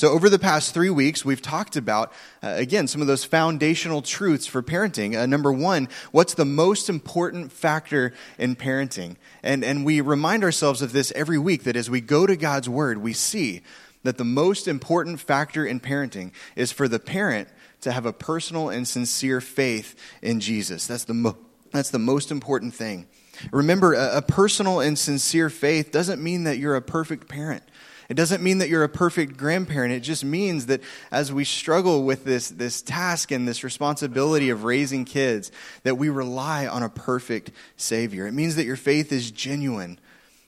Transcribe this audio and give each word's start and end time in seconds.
So, 0.00 0.12
over 0.12 0.30
the 0.30 0.38
past 0.38 0.72
three 0.72 0.88
weeks, 0.88 1.26
we've 1.26 1.42
talked 1.42 1.76
about, 1.76 2.10
uh, 2.42 2.54
again, 2.56 2.86
some 2.86 3.02
of 3.02 3.06
those 3.06 3.22
foundational 3.22 4.00
truths 4.00 4.46
for 4.46 4.62
parenting. 4.62 5.14
Uh, 5.14 5.26
number 5.26 5.52
one, 5.52 5.90
what's 6.10 6.32
the 6.32 6.46
most 6.46 6.88
important 6.88 7.52
factor 7.52 8.14
in 8.38 8.56
parenting? 8.56 9.16
And, 9.42 9.62
and 9.62 9.84
we 9.84 10.00
remind 10.00 10.42
ourselves 10.42 10.80
of 10.80 10.92
this 10.92 11.12
every 11.14 11.36
week 11.36 11.64
that 11.64 11.76
as 11.76 11.90
we 11.90 12.00
go 12.00 12.26
to 12.26 12.34
God's 12.34 12.66
Word, 12.66 13.02
we 13.02 13.12
see 13.12 13.60
that 14.02 14.16
the 14.16 14.24
most 14.24 14.66
important 14.66 15.20
factor 15.20 15.66
in 15.66 15.80
parenting 15.80 16.32
is 16.56 16.72
for 16.72 16.88
the 16.88 16.98
parent 16.98 17.48
to 17.82 17.92
have 17.92 18.06
a 18.06 18.12
personal 18.14 18.70
and 18.70 18.88
sincere 18.88 19.42
faith 19.42 19.94
in 20.22 20.40
Jesus. 20.40 20.86
That's 20.86 21.04
the, 21.04 21.12
mo- 21.12 21.36
that's 21.72 21.90
the 21.90 21.98
most 21.98 22.30
important 22.30 22.72
thing. 22.72 23.06
Remember, 23.52 23.92
a, 23.92 24.16
a 24.16 24.22
personal 24.22 24.80
and 24.80 24.98
sincere 24.98 25.50
faith 25.50 25.92
doesn't 25.92 26.22
mean 26.22 26.44
that 26.44 26.56
you're 26.56 26.76
a 26.76 26.80
perfect 26.80 27.28
parent. 27.28 27.64
It 28.10 28.16
doesn't 28.16 28.42
mean 28.42 28.58
that 28.58 28.68
you're 28.68 28.82
a 28.82 28.88
perfect 28.88 29.36
grandparent. 29.36 29.94
It 29.94 30.00
just 30.00 30.24
means 30.24 30.66
that 30.66 30.80
as 31.12 31.32
we 31.32 31.44
struggle 31.44 32.02
with 32.02 32.24
this, 32.24 32.48
this 32.48 32.82
task 32.82 33.30
and 33.30 33.46
this 33.46 33.62
responsibility 33.62 34.50
of 34.50 34.64
raising 34.64 35.04
kids, 35.04 35.52
that 35.84 35.94
we 35.94 36.08
rely 36.08 36.66
on 36.66 36.82
a 36.82 36.88
perfect 36.88 37.52
Savior. 37.76 38.26
It 38.26 38.32
means 38.32 38.56
that 38.56 38.66
your 38.66 38.74
faith 38.74 39.12
is 39.12 39.30
genuine, 39.30 40.00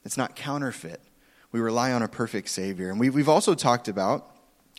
it's 0.05 0.17
not 0.17 0.35
counterfeit. 0.35 1.01
We 1.53 1.61
rely 1.61 1.93
on 1.93 2.03
a 2.03 2.09
perfect 2.09 2.49
Savior. 2.49 2.91
And 2.91 2.99
we've, 2.99 3.15
we've 3.15 3.29
also 3.29 3.55
talked 3.55 3.87
about 3.87 4.32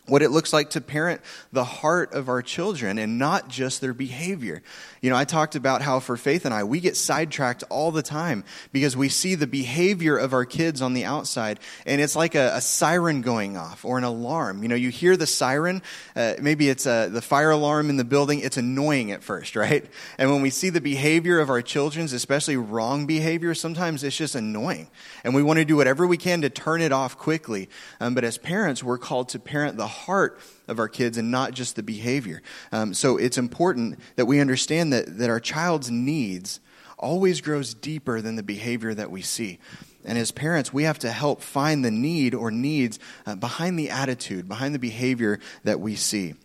what 0.05 0.21
it 0.21 0.31
looks 0.31 0.52
like 0.52 0.71
to 0.71 0.81
parent 0.81 1.21
the 1.53 1.63
heart 1.63 2.13
of 2.13 2.27
our 2.27 2.41
children 2.41 2.98
and 2.98 3.17
not 3.17 3.48
just 3.48 3.80
their 3.80 3.94
behavior. 3.94 4.61
You 5.02 5.09
know, 5.09 5.16
I 5.16 5.23
talked 5.23 5.55
about 5.55 5.81
how 5.81 6.02
for 6.02 6.17
Faith 6.17 6.44
and 6.44 6.53
I, 6.53 6.66
we 6.66 6.81
get 6.81 6.98
sidetracked 6.98 7.63
all 7.70 7.91
the 7.91 8.02
time 8.02 8.44
because 8.73 8.97
we 8.97 9.08
see 9.08 9.35
the 9.35 9.47
behavior 9.47 10.17
of 10.17 10.34
our 10.34 10.44
kids 10.44 10.81
on 10.81 10.94
the 10.94 11.05
outside 11.05 11.59
and 11.85 12.02
it's 12.02 12.17
like 12.17 12.35
a, 12.35 12.52
a 12.55 12.61
siren 12.61 13.21
going 13.21 13.55
off 13.55 13.85
or 13.85 13.97
an 13.97 14.03
alarm. 14.03 14.61
You 14.61 14.70
know, 14.70 14.75
you 14.75 14.89
hear 14.89 15.16
the 15.16 15.27
siren, 15.27 15.81
uh, 16.17 16.33
maybe 16.41 16.67
it's 16.67 16.85
a, 16.85 17.08
the 17.09 17.22
fire 17.22 17.52
alarm 17.52 17.89
in 17.89 17.95
the 17.95 18.03
building, 18.03 18.41
it's 18.41 18.58
annoying 18.58 19.11
at 19.11 19.23
first, 19.23 19.55
right? 19.55 19.86
And 20.17 20.30
when 20.31 20.42
we 20.42 20.49
see 20.49 20.70
the 20.70 20.81
behavior 20.81 21.39
of 21.39 21.49
our 21.49 21.61
children's, 21.61 22.11
especially 22.11 22.58
wrong 22.58 23.05
behavior, 23.05 23.55
sometimes 23.55 24.03
it's 24.03 24.17
just 24.17 24.36
annoying. 24.36 24.89
And 25.23 25.33
we 25.33 25.44
want 25.44 25.59
to 25.59 25.66
do 25.66 25.77
whatever 25.77 26.05
we 26.05 26.17
can 26.17 26.42
to 26.42 26.49
turn 26.49 26.81
it 26.81 26.92
off 26.92 27.17
quickly. 27.17 27.70
Um, 28.02 28.16
but 28.16 28.25
as 28.25 28.38
parents, 28.38 28.83
we're 28.83 28.97
called 28.97 29.30
to 29.30 29.39
parent 29.39 29.77
the 29.77 29.92
heart 29.94 30.39
of 30.67 30.80
our 30.80 30.89
kids 30.89 31.17
and 31.17 31.31
not 31.31 31.53
just 31.53 31.75
the 31.75 31.83
behavior. 31.83 32.41
Um, 32.72 32.94
so 32.94 33.17
it's 33.17 33.38
important 33.38 33.99
that 34.16 34.25
we 34.25 34.39
understand 34.39 34.91
that, 34.94 35.17
that 35.17 35.30
our 35.30 35.39
child's 35.39 35.89
needs 35.89 36.59
always 36.97 37.41
grows 37.41 37.73
deeper 37.73 38.21
than 38.21 38.36
the 38.36 38.44
behavior 38.44 38.94
that 38.94 39.11
we 39.11 39.21
see. 39.21 39.59
And 40.05 40.17
as 40.17 40.31
parents, 40.31 40.73
we 40.73 40.83
have 40.83 40.99
to 40.99 41.11
help 41.11 41.41
find 41.41 41.83
the 41.83 41.91
need 41.91 42.33
or 42.33 42.52
needs 42.52 42.99
uh, 43.25 43.36
behind 43.36 43.80
the 43.80 43.89
attitude, 43.89 44.47
behind 44.47 44.75
the 44.75 44.80
behavior 44.80 45.39
that 45.64 45.80
we 45.80 45.95
see. 45.95 46.36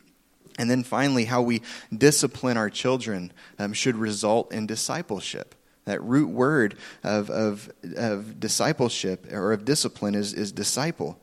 And 0.58 0.68
then 0.68 0.82
finally, 0.82 1.24
how 1.24 1.42
we 1.42 1.62
discipline 1.96 2.56
our 2.56 2.70
children 2.70 3.32
um, 3.58 3.72
should 3.72 3.96
result 3.96 4.52
in 4.52 4.66
discipleship. 4.66 5.54
That 5.84 6.02
root 6.02 6.28
word 6.28 6.76
of, 7.02 7.30
of, 7.30 7.70
of 7.96 8.38
discipleship 8.38 9.32
or 9.32 9.52
of 9.52 9.64
discipline 9.64 10.14
is, 10.14 10.34
is 10.34 10.52
disciple. 10.52 11.18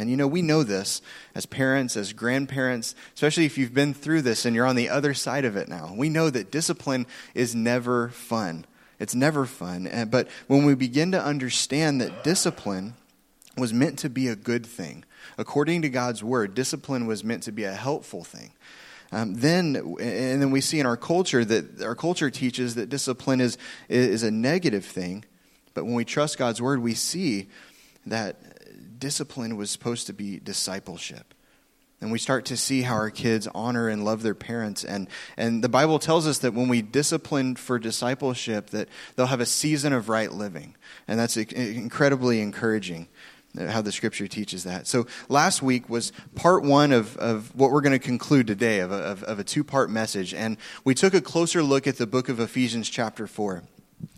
And 0.00 0.08
you 0.08 0.16
know, 0.16 0.26
we 0.26 0.40
know 0.40 0.62
this 0.62 1.02
as 1.34 1.44
parents, 1.44 1.94
as 1.94 2.14
grandparents, 2.14 2.94
especially 3.14 3.44
if 3.44 3.58
you've 3.58 3.74
been 3.74 3.92
through 3.92 4.22
this 4.22 4.46
and 4.46 4.56
you're 4.56 4.66
on 4.66 4.76
the 4.76 4.88
other 4.88 5.12
side 5.12 5.44
of 5.44 5.56
it 5.56 5.68
now. 5.68 5.92
We 5.94 6.08
know 6.08 6.30
that 6.30 6.50
discipline 6.50 7.06
is 7.34 7.54
never 7.54 8.08
fun. 8.08 8.64
It's 8.98 9.14
never 9.14 9.44
fun. 9.44 10.08
But 10.10 10.28
when 10.46 10.64
we 10.64 10.74
begin 10.74 11.12
to 11.12 11.22
understand 11.22 12.00
that 12.00 12.24
discipline 12.24 12.94
was 13.58 13.74
meant 13.74 13.98
to 13.98 14.08
be 14.08 14.28
a 14.28 14.36
good 14.36 14.64
thing, 14.64 15.04
according 15.36 15.82
to 15.82 15.90
God's 15.90 16.24
word, 16.24 16.54
discipline 16.54 17.06
was 17.06 17.22
meant 17.22 17.42
to 17.42 17.52
be 17.52 17.64
a 17.64 17.72
helpful 17.72 18.24
thing. 18.24 18.52
Um, 19.12 19.34
then, 19.34 19.76
and 20.00 20.40
then 20.40 20.50
we 20.50 20.62
see 20.62 20.80
in 20.80 20.86
our 20.86 20.96
culture 20.96 21.44
that 21.44 21.82
our 21.82 21.94
culture 21.94 22.30
teaches 22.30 22.76
that 22.76 22.88
discipline 22.88 23.42
is, 23.42 23.58
is 23.90 24.22
a 24.22 24.30
negative 24.30 24.86
thing. 24.86 25.26
But 25.74 25.84
when 25.84 25.94
we 25.94 26.06
trust 26.06 26.38
God's 26.38 26.62
word, 26.62 26.80
we 26.80 26.94
see 26.94 27.48
that 28.06 28.36
discipline 29.00 29.56
was 29.56 29.70
supposed 29.70 30.06
to 30.06 30.12
be 30.12 30.38
discipleship. 30.38 31.34
And 32.00 32.10
we 32.10 32.18
start 32.18 32.46
to 32.46 32.56
see 32.56 32.82
how 32.82 32.94
our 32.94 33.10
kids 33.10 33.46
honor 33.54 33.88
and 33.88 34.04
love 34.04 34.22
their 34.22 34.34
parents. 34.34 34.84
And, 34.84 35.08
and 35.36 35.62
the 35.62 35.68
Bible 35.68 35.98
tells 35.98 36.26
us 36.26 36.38
that 36.38 36.54
when 36.54 36.68
we 36.68 36.80
discipline 36.80 37.56
for 37.56 37.78
discipleship, 37.78 38.70
that 38.70 38.88
they'll 39.16 39.26
have 39.26 39.40
a 39.40 39.46
season 39.46 39.92
of 39.92 40.08
right 40.08 40.32
living. 40.32 40.76
And 41.06 41.20
that's 41.20 41.36
incredibly 41.36 42.40
encouraging 42.40 43.08
uh, 43.58 43.66
how 43.66 43.82
the 43.82 43.92
scripture 43.92 44.28
teaches 44.28 44.64
that. 44.64 44.86
So 44.86 45.06
last 45.28 45.60
week 45.60 45.90
was 45.90 46.12
part 46.36 46.62
one 46.62 46.92
of, 46.92 47.18
of 47.18 47.54
what 47.54 47.70
we're 47.70 47.82
going 47.82 47.92
to 47.92 47.98
conclude 47.98 48.46
today, 48.46 48.78
of 48.78 48.92
a, 48.92 48.96
of, 48.96 49.22
of 49.24 49.38
a 49.38 49.44
two 49.44 49.64
part 49.64 49.90
message. 49.90 50.32
And 50.32 50.56
we 50.84 50.94
took 50.94 51.12
a 51.12 51.20
closer 51.20 51.62
look 51.62 51.86
at 51.86 51.98
the 51.98 52.06
book 52.06 52.30
of 52.30 52.40
Ephesians, 52.40 52.88
chapter 52.88 53.26
4. 53.26 53.62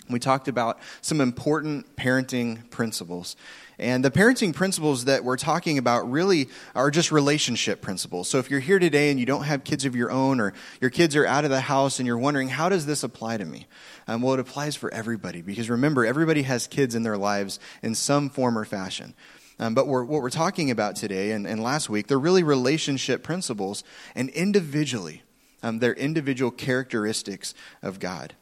We 0.08 0.20
talked 0.20 0.46
about 0.46 0.78
some 1.00 1.20
important 1.20 1.96
parenting 1.96 2.70
principles. 2.70 3.34
And 3.78 4.04
the 4.04 4.10
parenting 4.10 4.54
principles 4.54 5.06
that 5.06 5.24
we're 5.24 5.36
talking 5.36 5.78
about 5.78 6.10
really 6.10 6.48
are 6.74 6.90
just 6.90 7.10
relationship 7.10 7.80
principles. 7.80 8.28
So 8.28 8.38
if 8.38 8.50
you're 8.50 8.60
here 8.60 8.78
today 8.78 9.10
and 9.10 9.18
you 9.18 9.26
don't 9.26 9.44
have 9.44 9.64
kids 9.64 9.84
of 9.84 9.96
your 9.96 10.10
own, 10.10 10.40
or 10.40 10.52
your 10.80 10.90
kids 10.90 11.16
are 11.16 11.26
out 11.26 11.44
of 11.44 11.50
the 11.50 11.60
house 11.60 11.98
and 11.98 12.06
you're 12.06 12.18
wondering, 12.18 12.48
how 12.48 12.68
does 12.68 12.86
this 12.86 13.02
apply 13.02 13.38
to 13.38 13.44
me? 13.44 13.66
Um, 14.06 14.22
well, 14.22 14.34
it 14.34 14.40
applies 14.40 14.76
for 14.76 14.92
everybody 14.92 15.42
because 15.42 15.70
remember, 15.70 16.04
everybody 16.04 16.42
has 16.42 16.66
kids 16.66 16.94
in 16.94 17.02
their 17.02 17.16
lives 17.16 17.58
in 17.82 17.94
some 17.94 18.28
form 18.28 18.58
or 18.58 18.64
fashion. 18.64 19.14
Um, 19.58 19.74
but 19.74 19.86
we're, 19.86 20.04
what 20.04 20.22
we're 20.22 20.30
talking 20.30 20.70
about 20.70 20.96
today 20.96 21.32
and, 21.32 21.46
and, 21.46 21.62
last 21.62 21.88
week, 21.88 22.08
they're 22.08 22.18
really 22.18 22.42
relationship 22.42 23.22
principles 23.22 23.84
and 24.14 24.28
individually, 24.30 25.22
um, 25.62 25.78
they're 25.78 25.94
individual 25.94 26.50
characteristics 26.50 27.54
of 27.80 28.00
God. 28.00 28.34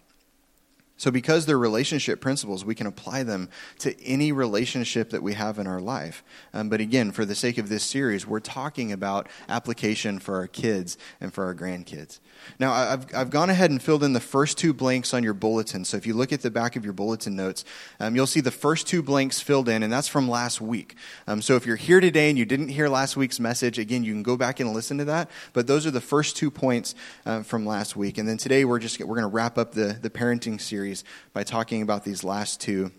So, 1.01 1.11
because 1.11 1.47
they're 1.47 1.57
relationship 1.57 2.21
principles, 2.21 2.63
we 2.63 2.75
can 2.75 2.87
apply 2.87 3.23
them 3.23 3.49
to 3.79 3.99
any 4.05 4.33
relationship 4.33 5.09
that 5.11 5.23
we 5.23 5.33
have 5.33 5.59
in 5.59 5.67
our 5.67 5.81
life. 5.81 6.23
Um, 6.53 6.69
but 6.69 6.83
again, 6.83 7.11
for 7.11 7.25
the 7.25 7.35
sake 7.35 7.57
of 7.57 7.71
this 7.71 7.83
series, 7.83 8.27
we're 8.27 8.39
talking 8.39 8.93
about 8.93 9.27
application 9.49 10.19
for 10.19 10.37
our 10.37 10.47
kids 10.47 10.99
and 11.19 11.33
for 11.33 11.45
our 11.45 11.55
grandkids. 11.55 12.21
Now, 12.59 12.73
I've, 12.73 13.15
I've 13.15 13.31
gone 13.31 13.49
ahead 13.49 13.71
and 13.71 13.83
filled 13.83 14.05
in 14.05 14.13
the 14.13 14.21
first 14.21 14.59
two 14.59 14.75
blanks 14.75 15.15
on 15.15 15.25
your 15.25 15.33
bulletin. 15.33 15.87
So, 15.87 15.97
if 15.97 16.07
you 16.07 16.13
look 16.13 16.35
at 16.35 16.43
the 16.43 16.51
back 16.51 16.77
of 16.77 16.85
your 16.85 16.93
bulletin 16.93 17.35
notes, 17.35 17.65
um, 17.99 18.15
you'll 18.15 18.27
see 18.27 18.43
the 18.43 18.51
first 18.51 18.87
two 18.87 19.03
blanks 19.03 19.41
filled 19.41 19.71
in, 19.71 19.83
and 19.83 19.91
that's 19.91 20.09
from 20.09 20.29
last 20.29 20.61
week. 20.61 20.97
Um, 21.27 21.41
so, 21.41 21.57
if 21.57 21.65
you're 21.65 21.77
here 21.77 22.01
today 22.01 22.29
and 22.29 22.39
you 22.39 22.45
didn't 22.45 22.69
hear 22.69 22.91
last 22.91 23.17
week's 23.17 23.41
message, 23.41 23.79
again, 23.79 24.05
you 24.05 24.13
can 24.13 24.23
go 24.23 24.37
back 24.37 24.61
and 24.61 24.75
listen 24.75 24.99
to 24.99 25.07
that. 25.07 25.31
But 25.55 25.67
those 25.67 25.87
are 25.87 25.91
the 25.91 26.03
first 26.03 26.37
two 26.37 26.51
points 26.51 26.95
uh, 27.25 27.43
from 27.43 27.65
last 27.65 27.97
week. 27.97 28.19
And 28.19 28.29
then 28.29 28.37
today, 28.37 28.67
we're 28.67 28.79
just 28.79 29.01
we're 29.01 29.17
going 29.17 29.23
to 29.23 29.29
wrap 29.29 29.57
up 29.57 29.73
the, 29.73 29.97
the 29.99 30.11
parenting 30.11 30.61
series 30.61 30.90
series 30.97 31.05
by 31.33 31.45
talking 31.45 31.83
about 31.83 32.05
these 32.05 32.25
last 32.25 32.61
two 32.61 32.91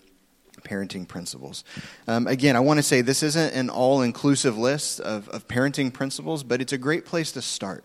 parenting 0.64 1.08
principles. 1.08 1.64
Um, 2.08 2.28
again, 2.28 2.56
I 2.56 2.60
want 2.60 2.78
to 2.78 2.84
say 2.84 3.02
this 3.02 3.24
isn't 3.24 3.54
an 3.54 3.70
all 3.70 4.02
inclusive 4.02 4.58
list 4.58 5.00
of, 5.00 5.28
of 5.30 5.48
parenting 5.48 5.92
principles, 5.92 6.44
but 6.44 6.62
it's 6.62 6.74
a 6.74 6.78
great 6.78 7.06
place 7.06 7.32
to 7.34 7.42
start. 7.42 7.84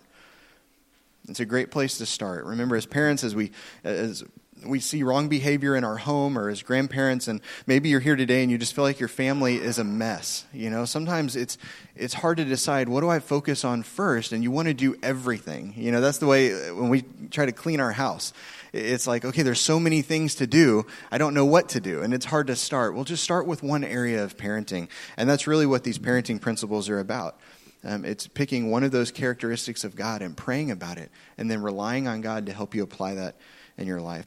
It's 1.28 1.40
a 1.40 1.46
great 1.46 1.70
place 1.70 1.98
to 1.98 2.06
start. 2.06 2.44
Remember, 2.44 2.76
as 2.76 2.86
parents, 2.86 3.24
as 3.24 3.34
we 3.34 3.50
as 3.82 4.22
we 4.64 4.80
see 4.80 5.02
wrong 5.02 5.28
behavior 5.28 5.76
in 5.76 5.84
our 5.84 5.98
home 5.98 6.38
or 6.38 6.48
as 6.48 6.62
grandparents 6.62 7.28
and 7.28 7.40
maybe 7.66 7.88
you're 7.88 8.00
here 8.00 8.16
today 8.16 8.42
and 8.42 8.50
you 8.50 8.56
just 8.56 8.74
feel 8.74 8.84
like 8.84 8.98
your 8.98 9.08
family 9.08 9.56
is 9.56 9.78
a 9.78 9.84
mess 9.84 10.46
you 10.52 10.70
know 10.70 10.86
sometimes 10.86 11.36
it's 11.36 11.58
it's 11.94 12.14
hard 12.14 12.38
to 12.38 12.44
decide 12.44 12.88
what 12.88 13.02
do 13.02 13.08
i 13.08 13.18
focus 13.18 13.64
on 13.64 13.82
first 13.82 14.32
and 14.32 14.42
you 14.42 14.50
want 14.50 14.66
to 14.66 14.72
do 14.72 14.96
everything 15.02 15.74
you 15.76 15.92
know 15.92 16.00
that's 16.00 16.18
the 16.18 16.26
way 16.26 16.72
when 16.72 16.88
we 16.88 17.04
try 17.30 17.44
to 17.44 17.52
clean 17.52 17.80
our 17.80 17.92
house 17.92 18.32
it's 18.76 19.06
like, 19.06 19.24
okay, 19.24 19.42
there's 19.42 19.60
so 19.60 19.80
many 19.80 20.02
things 20.02 20.34
to 20.36 20.46
do. 20.46 20.86
I 21.10 21.18
don't 21.18 21.34
know 21.34 21.44
what 21.44 21.68
to 21.70 21.80
do. 21.80 22.02
And 22.02 22.12
it's 22.14 22.26
hard 22.26 22.46
to 22.48 22.56
start. 22.56 22.94
Well, 22.94 23.04
just 23.04 23.24
start 23.24 23.46
with 23.46 23.62
one 23.62 23.84
area 23.84 24.22
of 24.22 24.36
parenting. 24.36 24.88
And 25.16 25.28
that's 25.28 25.46
really 25.46 25.66
what 25.66 25.84
these 25.84 25.98
parenting 25.98 26.40
principles 26.40 26.88
are 26.88 26.98
about. 26.98 27.40
Um, 27.84 28.04
it's 28.04 28.26
picking 28.26 28.70
one 28.70 28.82
of 28.82 28.90
those 28.90 29.10
characteristics 29.10 29.84
of 29.84 29.94
God 29.94 30.20
and 30.20 30.36
praying 30.36 30.70
about 30.70 30.98
it, 30.98 31.10
and 31.38 31.50
then 31.50 31.62
relying 31.62 32.08
on 32.08 32.20
God 32.20 32.46
to 32.46 32.52
help 32.52 32.74
you 32.74 32.82
apply 32.82 33.14
that 33.14 33.36
in 33.78 33.86
your 33.86 34.00
life. 34.00 34.26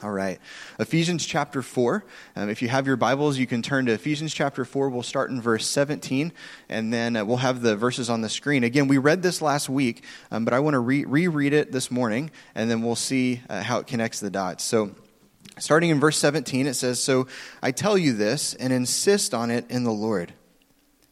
All 0.00 0.10
right. 0.10 0.40
Ephesians 0.80 1.24
chapter 1.24 1.60
4. 1.60 2.04
Um, 2.34 2.48
if 2.48 2.62
you 2.62 2.68
have 2.68 2.86
your 2.86 2.96
Bibles, 2.96 3.38
you 3.38 3.46
can 3.46 3.62
turn 3.62 3.86
to 3.86 3.92
Ephesians 3.92 4.32
chapter 4.32 4.64
4. 4.64 4.88
We'll 4.88 5.02
start 5.02 5.30
in 5.30 5.40
verse 5.40 5.66
17, 5.68 6.32
and 6.68 6.92
then 6.92 7.14
uh, 7.14 7.24
we'll 7.24 7.36
have 7.36 7.60
the 7.60 7.76
verses 7.76 8.08
on 8.08 8.22
the 8.22 8.28
screen. 8.28 8.64
Again, 8.64 8.88
we 8.88 8.98
read 8.98 9.22
this 9.22 9.42
last 9.42 9.68
week, 9.68 10.02
um, 10.30 10.44
but 10.44 10.54
I 10.54 10.60
want 10.60 10.74
to 10.74 10.80
re- 10.80 11.04
reread 11.04 11.52
it 11.52 11.72
this 11.72 11.90
morning, 11.90 12.30
and 12.54 12.70
then 12.70 12.82
we'll 12.82 12.96
see 12.96 13.42
uh, 13.50 13.62
how 13.62 13.78
it 13.78 13.86
connects 13.86 14.18
the 14.18 14.30
dots. 14.30 14.64
So, 14.64 14.92
starting 15.58 15.90
in 15.90 16.00
verse 16.00 16.18
17, 16.18 16.66
it 16.66 16.74
says 16.74 17.00
So 17.00 17.28
I 17.62 17.70
tell 17.70 17.98
you 17.98 18.14
this, 18.14 18.54
and 18.54 18.72
insist 18.72 19.34
on 19.34 19.50
it 19.50 19.70
in 19.70 19.84
the 19.84 19.92
Lord, 19.92 20.32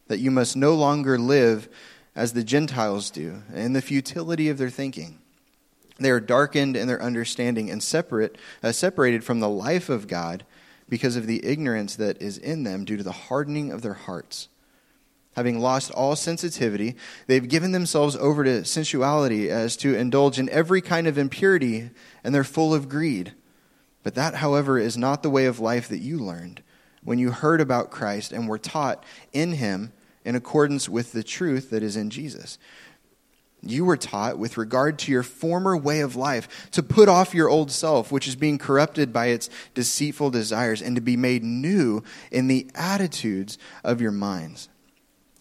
that 0.07 0.19
you 0.19 0.31
must 0.31 0.57
no 0.57 0.73
longer 0.73 1.19
live 1.19 1.69
as 2.15 2.33
the 2.33 2.43
Gentiles 2.43 3.11
do, 3.11 3.43
in 3.53 3.71
the 3.73 3.81
futility 3.81 4.49
of 4.49 4.57
their 4.57 4.71
thinking. 4.71 5.20
They 6.01 6.11
are 6.11 6.19
darkened 6.19 6.75
in 6.75 6.87
their 6.87 7.01
understanding 7.01 7.69
and 7.69 7.81
separate, 7.81 8.37
uh, 8.63 8.71
separated 8.71 9.23
from 9.23 9.39
the 9.39 9.49
life 9.49 9.89
of 9.89 10.07
God 10.07 10.45
because 10.89 11.15
of 11.15 11.27
the 11.27 11.45
ignorance 11.45 11.95
that 11.95 12.21
is 12.21 12.37
in 12.37 12.63
them 12.63 12.83
due 12.85 12.97
to 12.97 13.03
the 13.03 13.11
hardening 13.11 13.71
of 13.71 13.81
their 13.81 13.93
hearts. 13.93 14.49
Having 15.35 15.59
lost 15.59 15.91
all 15.91 16.17
sensitivity, 16.17 16.97
they've 17.27 17.47
given 17.47 17.71
themselves 17.71 18.17
over 18.17 18.43
to 18.43 18.65
sensuality 18.65 19.49
as 19.49 19.77
to 19.77 19.95
indulge 19.95 20.37
in 20.37 20.49
every 20.49 20.81
kind 20.81 21.07
of 21.07 21.17
impurity, 21.17 21.89
and 22.23 22.35
they're 22.35 22.43
full 22.43 22.73
of 22.73 22.89
greed. 22.89 23.33
But 24.03 24.15
that, 24.15 24.35
however, 24.35 24.77
is 24.77 24.97
not 24.97 25.23
the 25.23 25.29
way 25.29 25.45
of 25.45 25.59
life 25.59 25.87
that 25.87 25.99
you 25.99 26.17
learned 26.17 26.61
when 27.03 27.17
you 27.17 27.31
heard 27.31 27.61
about 27.61 27.91
Christ 27.91 28.31
and 28.31 28.47
were 28.47 28.57
taught 28.57 29.03
in 29.31 29.53
him 29.53 29.93
in 30.25 30.35
accordance 30.35 30.89
with 30.89 31.13
the 31.13 31.23
truth 31.23 31.69
that 31.69 31.83
is 31.83 31.95
in 31.95 32.09
Jesus. 32.09 32.57
You 33.63 33.85
were 33.85 33.97
taught, 33.97 34.39
with 34.39 34.57
regard 34.57 34.97
to 34.99 35.11
your 35.11 35.21
former 35.21 35.77
way 35.77 35.99
of 35.99 36.15
life, 36.15 36.69
to 36.71 36.81
put 36.81 37.07
off 37.07 37.35
your 37.35 37.47
old 37.47 37.69
self, 37.69 38.11
which 38.11 38.27
is 38.27 38.35
being 38.35 38.57
corrupted 38.57 39.13
by 39.13 39.27
its 39.27 39.49
deceitful 39.75 40.31
desires, 40.31 40.81
and 40.81 40.95
to 40.95 41.01
be 41.01 41.15
made 41.15 41.43
new 41.43 42.03
in 42.31 42.47
the 42.47 42.67
attitudes 42.73 43.59
of 43.83 44.01
your 44.01 44.11
minds 44.11 44.67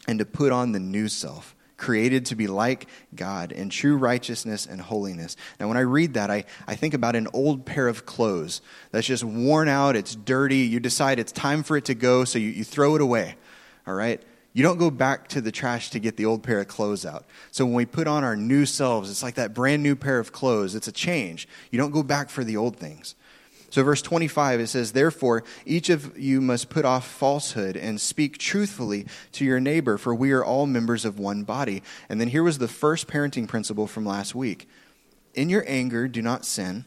and 0.06 0.18
to 0.18 0.26
put 0.26 0.52
on 0.52 0.72
the 0.72 0.80
new 0.80 1.08
self, 1.08 1.54
created 1.76 2.26
to 2.26 2.34
be 2.34 2.46
like 2.46 2.88
God 3.14 3.52
in 3.52 3.70
true 3.70 3.96
righteousness 3.96 4.66
and 4.66 4.80
holiness. 4.80 5.36
Now, 5.58 5.68
when 5.68 5.76
I 5.76 5.80
read 5.80 6.14
that, 6.14 6.30
I, 6.30 6.44
I 6.66 6.74
think 6.74 6.92
about 6.92 7.16
an 7.16 7.28
old 7.32 7.64
pair 7.64 7.88
of 7.88 8.04
clothes 8.04 8.60
that's 8.90 9.06
just 9.06 9.24
worn 9.24 9.68
out, 9.68 9.96
it's 9.96 10.14
dirty. 10.14 10.58
You 10.58 10.80
decide 10.80 11.18
it's 11.18 11.32
time 11.32 11.62
for 11.62 11.76
it 11.76 11.86
to 11.86 11.94
go, 11.94 12.24
so 12.24 12.38
you, 12.38 12.48
you 12.48 12.64
throw 12.64 12.96
it 12.96 13.00
away. 13.00 13.36
All 13.86 13.94
right? 13.94 14.22
You 14.52 14.64
don't 14.64 14.78
go 14.78 14.90
back 14.90 15.28
to 15.28 15.40
the 15.40 15.52
trash 15.52 15.90
to 15.90 16.00
get 16.00 16.16
the 16.16 16.26
old 16.26 16.42
pair 16.42 16.60
of 16.60 16.68
clothes 16.68 17.06
out. 17.06 17.24
So 17.52 17.64
when 17.64 17.74
we 17.74 17.86
put 17.86 18.08
on 18.08 18.24
our 18.24 18.36
new 18.36 18.66
selves, 18.66 19.10
it's 19.10 19.22
like 19.22 19.36
that 19.36 19.54
brand 19.54 19.82
new 19.82 19.94
pair 19.94 20.18
of 20.18 20.32
clothes. 20.32 20.74
It's 20.74 20.88
a 20.88 20.92
change. 20.92 21.46
You 21.70 21.78
don't 21.78 21.92
go 21.92 22.02
back 22.02 22.30
for 22.30 22.42
the 22.42 22.56
old 22.56 22.76
things. 22.76 23.14
So, 23.70 23.84
verse 23.84 24.02
25, 24.02 24.58
it 24.58 24.66
says, 24.66 24.92
Therefore, 24.92 25.44
each 25.64 25.90
of 25.90 26.18
you 26.18 26.40
must 26.40 26.70
put 26.70 26.84
off 26.84 27.06
falsehood 27.06 27.76
and 27.76 28.00
speak 28.00 28.36
truthfully 28.36 29.06
to 29.32 29.44
your 29.44 29.60
neighbor, 29.60 29.96
for 29.96 30.12
we 30.12 30.32
are 30.32 30.44
all 30.44 30.66
members 30.66 31.04
of 31.04 31.20
one 31.20 31.44
body. 31.44 31.84
And 32.08 32.20
then 32.20 32.28
here 32.28 32.42
was 32.42 32.58
the 32.58 32.66
first 32.66 33.06
parenting 33.06 33.46
principle 33.46 33.86
from 33.86 34.04
last 34.04 34.34
week 34.34 34.68
In 35.34 35.48
your 35.48 35.64
anger, 35.68 36.08
do 36.08 36.20
not 36.20 36.44
sin. 36.44 36.84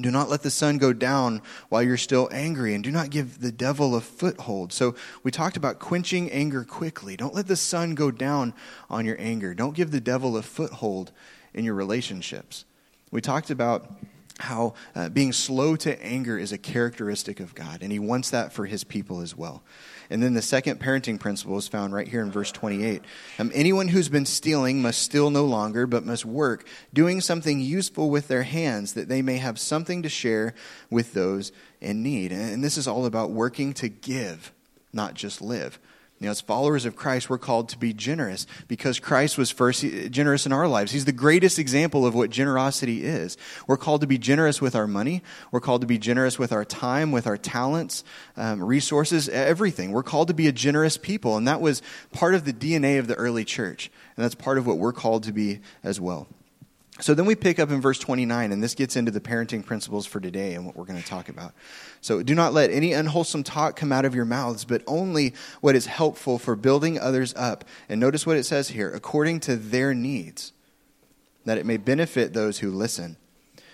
Do 0.00 0.10
not 0.10 0.30
let 0.30 0.42
the 0.42 0.50
sun 0.50 0.78
go 0.78 0.94
down 0.94 1.42
while 1.68 1.82
you're 1.82 1.98
still 1.98 2.28
angry, 2.32 2.74
and 2.74 2.82
do 2.82 2.90
not 2.90 3.10
give 3.10 3.40
the 3.40 3.52
devil 3.52 3.94
a 3.94 4.00
foothold. 4.00 4.72
So, 4.72 4.94
we 5.22 5.30
talked 5.30 5.58
about 5.58 5.80
quenching 5.80 6.30
anger 6.30 6.64
quickly. 6.64 7.14
Don't 7.14 7.34
let 7.34 7.46
the 7.46 7.56
sun 7.56 7.94
go 7.94 8.10
down 8.10 8.54
on 8.88 9.04
your 9.04 9.16
anger. 9.18 9.52
Don't 9.52 9.76
give 9.76 9.90
the 9.90 10.00
devil 10.00 10.36
a 10.38 10.42
foothold 10.42 11.12
in 11.52 11.64
your 11.64 11.74
relationships. 11.74 12.64
We 13.10 13.20
talked 13.20 13.50
about 13.50 13.92
how 14.38 14.74
uh, 14.94 15.08
being 15.08 15.32
slow 15.32 15.76
to 15.76 16.02
anger 16.02 16.38
is 16.38 16.52
a 16.52 16.58
characteristic 16.58 17.40
of 17.40 17.54
God, 17.54 17.82
and 17.82 17.92
He 17.92 17.98
wants 17.98 18.30
that 18.30 18.52
for 18.52 18.66
His 18.66 18.84
people 18.84 19.20
as 19.20 19.36
well. 19.36 19.62
And 20.10 20.22
then 20.22 20.34
the 20.34 20.42
second 20.42 20.78
parenting 20.78 21.18
principle 21.18 21.56
is 21.56 21.68
found 21.68 21.94
right 21.94 22.06
here 22.06 22.20
in 22.20 22.30
verse 22.30 22.52
28. 22.52 23.02
Um, 23.38 23.50
anyone 23.54 23.88
who's 23.88 24.08
been 24.08 24.26
stealing 24.26 24.82
must 24.82 25.00
steal 25.02 25.30
no 25.30 25.44
longer, 25.44 25.86
but 25.86 26.04
must 26.04 26.24
work, 26.24 26.66
doing 26.92 27.20
something 27.20 27.60
useful 27.60 28.10
with 28.10 28.28
their 28.28 28.42
hands, 28.42 28.94
that 28.94 29.08
they 29.08 29.22
may 29.22 29.38
have 29.38 29.58
something 29.58 30.02
to 30.02 30.08
share 30.08 30.54
with 30.90 31.14
those 31.14 31.52
in 31.80 32.02
need. 32.02 32.32
And 32.32 32.62
this 32.62 32.76
is 32.76 32.86
all 32.86 33.06
about 33.06 33.30
working 33.30 33.72
to 33.74 33.88
give, 33.88 34.52
not 34.92 35.14
just 35.14 35.40
live. 35.40 35.78
You 36.22 36.28
know, 36.28 36.30
as 36.30 36.40
followers 36.40 36.84
of 36.84 36.94
Christ, 36.94 37.28
we're 37.28 37.36
called 37.36 37.68
to 37.70 37.78
be 37.78 37.92
generous 37.92 38.46
because 38.68 39.00
Christ 39.00 39.36
was 39.36 39.50
first 39.50 39.84
generous 40.08 40.46
in 40.46 40.52
our 40.52 40.68
lives. 40.68 40.92
He's 40.92 41.04
the 41.04 41.10
greatest 41.10 41.58
example 41.58 42.06
of 42.06 42.14
what 42.14 42.30
generosity 42.30 43.02
is. 43.02 43.36
We're 43.66 43.76
called 43.76 44.02
to 44.02 44.06
be 44.06 44.18
generous 44.18 44.60
with 44.60 44.76
our 44.76 44.86
money. 44.86 45.24
We're 45.50 45.58
called 45.58 45.80
to 45.80 45.86
be 45.88 45.98
generous 45.98 46.38
with 46.38 46.52
our 46.52 46.64
time, 46.64 47.10
with 47.10 47.26
our 47.26 47.36
talents, 47.36 48.04
um, 48.36 48.62
resources, 48.62 49.28
everything. 49.30 49.90
We're 49.90 50.04
called 50.04 50.28
to 50.28 50.34
be 50.34 50.46
a 50.46 50.52
generous 50.52 50.96
people, 50.96 51.36
and 51.36 51.48
that 51.48 51.60
was 51.60 51.82
part 52.12 52.36
of 52.36 52.44
the 52.44 52.52
DNA 52.52 53.00
of 53.00 53.08
the 53.08 53.16
early 53.16 53.44
church, 53.44 53.90
and 54.16 54.22
that's 54.22 54.36
part 54.36 54.58
of 54.58 54.66
what 54.66 54.78
we're 54.78 54.92
called 54.92 55.24
to 55.24 55.32
be 55.32 55.58
as 55.82 56.00
well. 56.00 56.28
So 57.00 57.14
then 57.14 57.24
we 57.24 57.34
pick 57.34 57.58
up 57.58 57.70
in 57.70 57.80
verse 57.80 57.98
29, 57.98 58.52
and 58.52 58.62
this 58.62 58.74
gets 58.74 58.96
into 58.96 59.10
the 59.10 59.20
parenting 59.20 59.64
principles 59.64 60.06
for 60.06 60.20
today 60.20 60.54
and 60.54 60.66
what 60.66 60.76
we're 60.76 60.84
going 60.84 61.00
to 61.00 61.08
talk 61.08 61.30
about. 61.30 61.54
So 62.02 62.22
do 62.22 62.34
not 62.34 62.52
let 62.52 62.70
any 62.70 62.92
unwholesome 62.92 63.44
talk 63.44 63.76
come 63.76 63.92
out 63.92 64.04
of 64.04 64.14
your 64.14 64.26
mouths, 64.26 64.64
but 64.64 64.82
only 64.86 65.34
what 65.62 65.74
is 65.74 65.86
helpful 65.86 66.38
for 66.38 66.54
building 66.54 67.00
others 67.00 67.32
up. 67.34 67.64
And 67.88 67.98
notice 67.98 68.26
what 68.26 68.36
it 68.36 68.44
says 68.44 68.68
here 68.68 68.92
according 68.92 69.40
to 69.40 69.56
their 69.56 69.94
needs, 69.94 70.52
that 71.46 71.58
it 71.58 71.66
may 71.66 71.78
benefit 71.78 72.34
those 72.34 72.58
who 72.58 72.70
listen. 72.70 73.16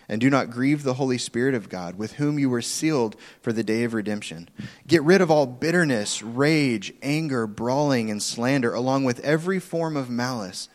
And 0.09 0.21
do 0.23 0.31
not 0.31 0.51
grieve 0.51 0.85
the 0.85 0.95
Holy 0.95 1.19
Spirit 1.19 1.55
of 1.55 1.69
God, 1.69 1.99
with 1.99 2.13
whom 2.13 2.39
you 2.39 2.49
were 2.49 2.63
sealed 2.63 3.15
for 3.43 3.53
the 3.53 3.65
day 3.65 3.85
of 3.85 3.93
redemption. 3.93 4.49
Get 4.87 5.03
rid 5.03 5.21
of 5.21 5.31
all 5.31 5.45
bitterness, 5.45 6.23
rage, 6.23 6.95
anger, 7.03 7.47
brawling, 7.47 8.11
and 8.11 8.23
slander, 8.23 8.73
along 8.73 9.05
with 9.05 9.21
every 9.21 9.61
form 9.61 9.99
of 9.99 10.09
malice. 10.09 10.71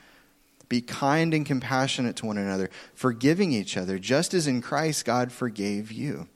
Be 0.73 0.81
kind 0.81 1.35
and 1.35 1.45
compassionate 1.45 2.15
to 2.15 2.25
one 2.25 2.39
another, 2.39 2.71
forgiving 2.95 3.51
each 3.51 3.77
other, 3.77 3.99
just 3.99 4.33
as 4.33 4.47
in 4.47 4.59
Christ 4.59 5.05
God 5.05 5.31
forgave 5.31 5.91
you. 5.91 6.27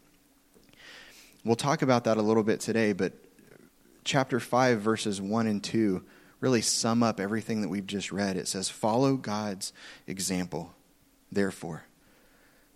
We'll 1.43 1.55
talk 1.55 1.81
about 1.81 2.03
that 2.03 2.17
a 2.17 2.21
little 2.21 2.43
bit 2.43 2.59
today, 2.59 2.93
but 2.93 3.13
chapter 4.03 4.39
5, 4.39 4.79
verses 4.79 5.19
1 5.19 5.47
and 5.47 5.63
2 5.63 6.03
really 6.39 6.61
sum 6.61 7.01
up 7.01 7.19
everything 7.19 7.61
that 7.61 7.69
we've 7.69 7.87
just 7.87 8.11
read. 8.11 8.37
It 8.37 8.47
says, 8.47 8.69
Follow 8.69 9.15
God's 9.15 9.73
example, 10.05 10.71
therefore, 11.31 11.85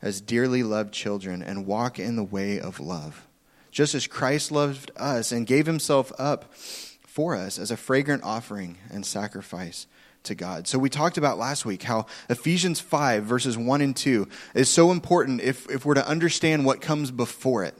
as 0.01 0.19
dearly 0.19 0.63
loved 0.63 0.95
children, 0.95 1.43
and 1.43 1.67
walk 1.67 1.99
in 1.99 2.15
the 2.15 2.23
way 2.23 2.59
of 2.59 2.79
love, 2.79 3.27
just 3.69 3.93
as 3.93 4.07
Christ 4.07 4.51
loved 4.51 4.89
us 4.97 5.31
and 5.31 5.45
gave 5.45 5.67
himself 5.67 6.11
up 6.17 6.55
for 6.55 7.35
us 7.35 7.59
as 7.59 7.69
a 7.69 7.77
fragrant 7.77 8.23
offering 8.23 8.79
and 8.89 9.05
sacrifice 9.05 9.85
to 10.23 10.35
God. 10.35 10.67
So 10.67 10.77
we 10.77 10.89
talked 10.89 11.17
about 11.17 11.37
last 11.37 11.65
week 11.65 11.83
how 11.83 12.05
Ephesians 12.29 12.79
5, 12.79 13.23
verses 13.23 13.57
1 13.57 13.81
and 13.81 13.95
2, 13.95 14.27
is 14.55 14.69
so 14.69 14.91
important 14.91 15.41
if, 15.41 15.69
if 15.69 15.85
we're 15.85 15.95
to 15.95 16.07
understand 16.07 16.65
what 16.65 16.81
comes 16.81 17.11
before 17.11 17.63
it. 17.63 17.75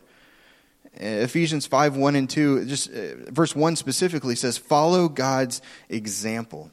Ephesians 0.93 1.65
5, 1.65 1.95
1 1.95 2.15
and 2.15 2.29
2, 2.29 2.65
just 2.65 2.89
uh, 2.89 3.15
verse 3.29 3.55
1 3.55 3.75
specifically 3.75 4.35
says, 4.35 4.57
Follow 4.57 5.07
God's 5.07 5.61
example. 5.89 6.69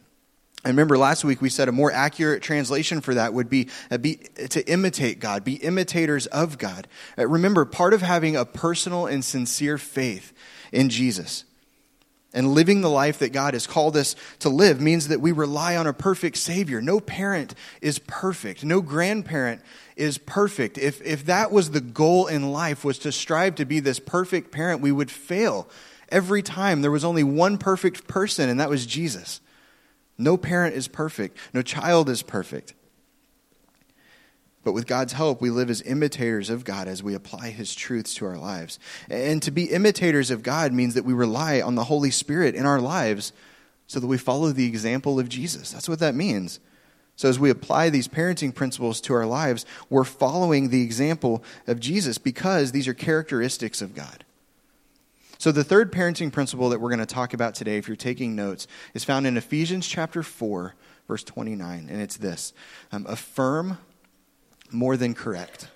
I 0.65 0.69
remember 0.69 0.99
last 0.99 1.25
week 1.25 1.41
we 1.41 1.51
said 1.51 1.69
a 1.69 1.73
more 1.73 1.93
accurate 1.93 2.43
translation 2.43 3.01
for 3.01 3.15
that 3.15 3.33
would 3.33 3.49
be, 3.49 3.69
uh, 3.91 3.99
be 3.99 4.17
to 4.51 4.69
imitate 4.69 5.21
God, 5.21 5.45
be 5.45 5.55
imitators 5.55 6.27
of 6.27 6.59
God. 6.59 6.89
Uh, 7.17 7.29
remember, 7.29 7.65
part 7.65 7.95
of 7.95 8.03
having 8.03 8.35
a 8.35 8.45
personal 8.45 9.07
and 9.07 9.25
sincere 9.25 9.79
faith 9.79 10.33
in 10.73 10.89
Jesus 10.89 11.45
and 12.35 12.53
living 12.53 12.83
the 12.83 12.91
life 12.91 13.19
that 13.21 13.33
God 13.33 13.55
has 13.55 13.67
called 13.67 13.97
us 13.97 14.15
to 14.41 14.49
live 14.49 14.81
means 14.81 15.09
that 15.09 15.21
we 15.21 15.33
rely 15.33 15.77
on 15.77 15.87
a 15.87 15.95
perfect 15.95 16.37
Savior. 16.37 16.83
No 16.83 17.01
parent 17.01 17.55
is 17.81 17.99
perfect. 18.01 18.65
No 18.65 18.83
grandparent 18.83 19.63
is 19.97 20.19
perfect. 20.19 20.77
If, 20.77 21.01
if 21.03 21.25
that 21.27 21.51
was 21.51 21.71
the 21.71 21.81
goal 21.81 22.27
in 22.27 22.53
life, 22.53 22.85
was 22.85 22.99
to 23.01 23.13
strive 23.13 23.55
to 23.57 23.65
be 23.65 23.81
this 23.81 23.99
perfect 23.99 24.53
parent, 24.53 24.83
we 24.83 24.93
would 24.93 25.11
fail 25.11 25.69
every 26.11 26.43
time. 26.43 26.83
There 26.83 26.91
was 26.91 27.05
only 27.05 27.25
one 27.25 27.57
perfect 27.57 28.07
person, 28.07 28.49
and 28.51 28.61
that 28.61 28.71
was 28.71 28.85
Jesus. 28.85 29.41
No 30.19 30.37
parent 30.37 30.75
is 30.75 30.87
perfect. 30.87 31.39
No 31.55 31.63
child 31.63 32.09
is 32.11 32.23
perfect. 32.23 32.75
But 34.69 34.75
with 34.75 34.87
God's 34.87 35.15
help, 35.15 35.41
we 35.41 35.49
live 35.49 35.71
as 35.71 35.81
imitators 35.81 36.51
of 36.51 36.63
God 36.63 36.89
as 36.89 37.03
we 37.03 37.15
apply 37.15 37.49
His 37.49 37.75
truths 37.75 38.13
to 38.17 38.27
our 38.27 38.37
lives. 38.37 38.79
And 39.09 39.43
to 39.43 39.51
be 39.51 39.65
imitators 39.71 40.31
of 40.31 40.43
God 40.43 40.75
means 40.75 40.93
that 40.93 41.07
we 41.07 41.15
rely 41.15 41.63
on 41.63 41.75
the 41.75 41.85
Holy 41.85 42.11
Spirit 42.11 42.55
in 42.55 42.67
our 42.67 42.79
lives 42.79 43.33
so 43.87 43.99
that 43.99 44.07
we 44.07 44.19
follow 44.19 44.53
the 44.53 44.67
example 44.67 45.19
of 45.19 45.31
Jesus. 45.31 45.71
That's 45.71 45.89
what 45.89 46.01
that 46.01 46.15
means. 46.15 46.61
So, 47.17 47.31
as 47.31 47.39
we 47.39 47.49
apply 47.49 47.89
these 47.89 48.09
parenting 48.09 48.55
principles 48.55 49.01
to 49.01 49.15
our 49.15 49.25
lives, 49.25 49.65
we're 49.89 50.05
following 50.05 50.69
the 50.69 50.83
example 50.83 51.43
of 51.67 51.81
Jesus 51.81 52.19
because 52.19 52.73
these 52.73 52.89
are 52.89 52.93
characteristics 52.93 53.81
of 53.81 53.95
God. 53.95 54.23
So, 55.39 55.51
the 55.51 55.65
third 55.65 55.91
parenting 55.91 56.31
principle 56.31 56.69
that 56.69 56.81
we're 56.83 56.91
going 56.91 56.99
to 56.99 57.07
talk 57.07 57.33
about 57.33 57.55
today, 57.55 57.79
if 57.79 57.89
you're 57.89 57.97
taking 57.97 58.37
notes, 58.37 58.67
is 58.93 59.03
found 59.03 59.27
in 59.27 59.39
Ephesians 59.39 59.89
chapter 59.89 60.23
4, 60.23 60.75
verse 61.07 61.25
29. 61.25 61.89
And 61.91 62.03
it's 62.03 62.19
this 62.19 62.53
um, 62.93 63.07
Affirm 63.09 63.79
more 64.71 64.97
than 64.97 65.15
correct. 65.15 65.69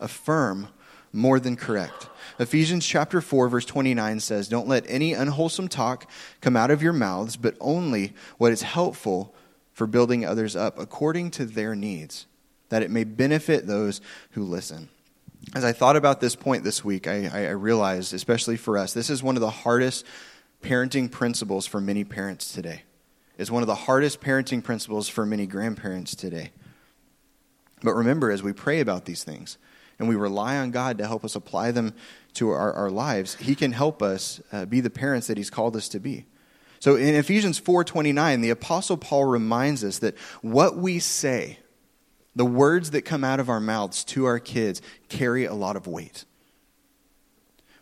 Affirm 0.00 0.68
more 1.12 1.40
than 1.40 1.56
correct. 1.56 2.08
Ephesians 2.38 2.86
chapter 2.86 3.20
4 3.20 3.48
verse 3.48 3.64
29 3.64 4.20
says, 4.20 4.48
"Don't 4.48 4.68
let 4.68 4.84
any 4.88 5.14
unwholesome 5.14 5.68
talk 5.68 6.08
come 6.40 6.56
out 6.56 6.70
of 6.70 6.82
your 6.82 6.92
mouths, 6.92 7.36
but 7.36 7.56
only 7.60 8.14
what 8.38 8.52
is 8.52 8.62
helpful 8.62 9.34
for 9.72 9.86
building 9.86 10.24
others 10.24 10.54
up 10.54 10.78
according 10.78 11.30
to 11.30 11.46
their 11.46 11.74
needs, 11.74 12.26
that 12.68 12.82
it 12.82 12.90
may 12.90 13.04
benefit 13.04 13.66
those 13.66 14.00
who 14.32 14.44
listen." 14.44 14.88
As 15.54 15.64
I 15.64 15.72
thought 15.72 15.96
about 15.96 16.20
this 16.20 16.34
point 16.34 16.64
this 16.64 16.84
week, 16.84 17.06
I, 17.06 17.28
I 17.28 17.50
realized, 17.50 18.12
especially 18.12 18.56
for 18.56 18.76
us, 18.76 18.92
this 18.92 19.10
is 19.10 19.22
one 19.22 19.36
of 19.36 19.40
the 19.40 19.50
hardest 19.50 20.04
parenting 20.62 21.10
principles 21.10 21.66
for 21.66 21.80
many 21.80 22.04
parents 22.04 22.52
today. 22.52 22.82
It's 23.38 23.50
one 23.50 23.62
of 23.62 23.66
the 23.66 23.74
hardest 23.74 24.20
parenting 24.20 24.62
principles 24.62 25.08
for 25.08 25.24
many 25.24 25.46
grandparents 25.46 26.14
today. 26.14 26.50
But 27.82 27.94
remember, 27.94 28.30
as 28.30 28.42
we 28.42 28.52
pray 28.52 28.80
about 28.80 29.04
these 29.04 29.24
things 29.24 29.58
and 29.98 30.08
we 30.08 30.16
rely 30.16 30.56
on 30.56 30.70
God 30.70 30.98
to 30.98 31.06
help 31.06 31.24
us 31.24 31.34
apply 31.34 31.70
them 31.70 31.94
to 32.34 32.50
our, 32.50 32.72
our 32.72 32.90
lives, 32.90 33.34
He 33.36 33.54
can 33.54 33.72
help 33.72 34.02
us 34.02 34.40
uh, 34.52 34.66
be 34.66 34.80
the 34.80 34.90
parents 34.90 35.26
that 35.26 35.36
He's 35.36 35.50
called 35.50 35.76
us 35.76 35.88
to 35.90 36.00
be. 36.00 36.26
So 36.80 36.96
in 36.96 37.14
Ephesians 37.14 37.60
4:29, 37.60 38.42
the 38.42 38.50
apostle 38.50 38.96
Paul 38.96 39.24
reminds 39.24 39.82
us 39.82 39.98
that 40.00 40.16
what 40.42 40.76
we 40.76 40.98
say, 40.98 41.58
the 42.34 42.44
words 42.44 42.90
that 42.90 43.02
come 43.02 43.24
out 43.24 43.40
of 43.40 43.48
our 43.48 43.60
mouths 43.60 44.04
to 44.04 44.26
our 44.26 44.38
kids 44.38 44.82
carry 45.08 45.44
a 45.44 45.54
lot 45.54 45.76
of 45.76 45.86
weight. 45.86 46.24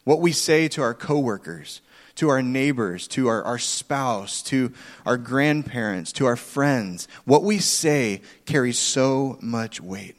What 0.04 0.20
we 0.20 0.32
say 0.32 0.68
to 0.68 0.82
our 0.82 0.94
coworkers, 0.94 1.80
to 2.16 2.28
our 2.28 2.42
neighbors, 2.42 3.08
to 3.08 3.28
our, 3.28 3.42
our 3.42 3.58
spouse, 3.58 4.42
to 4.42 4.72
our 5.04 5.16
grandparents, 5.16 6.12
to 6.12 6.26
our 6.26 6.36
friends, 6.36 7.08
what 7.24 7.42
we 7.42 7.58
say 7.58 8.22
carries 8.46 8.78
so 8.78 9.38
much 9.40 9.80
weight. 9.80 10.16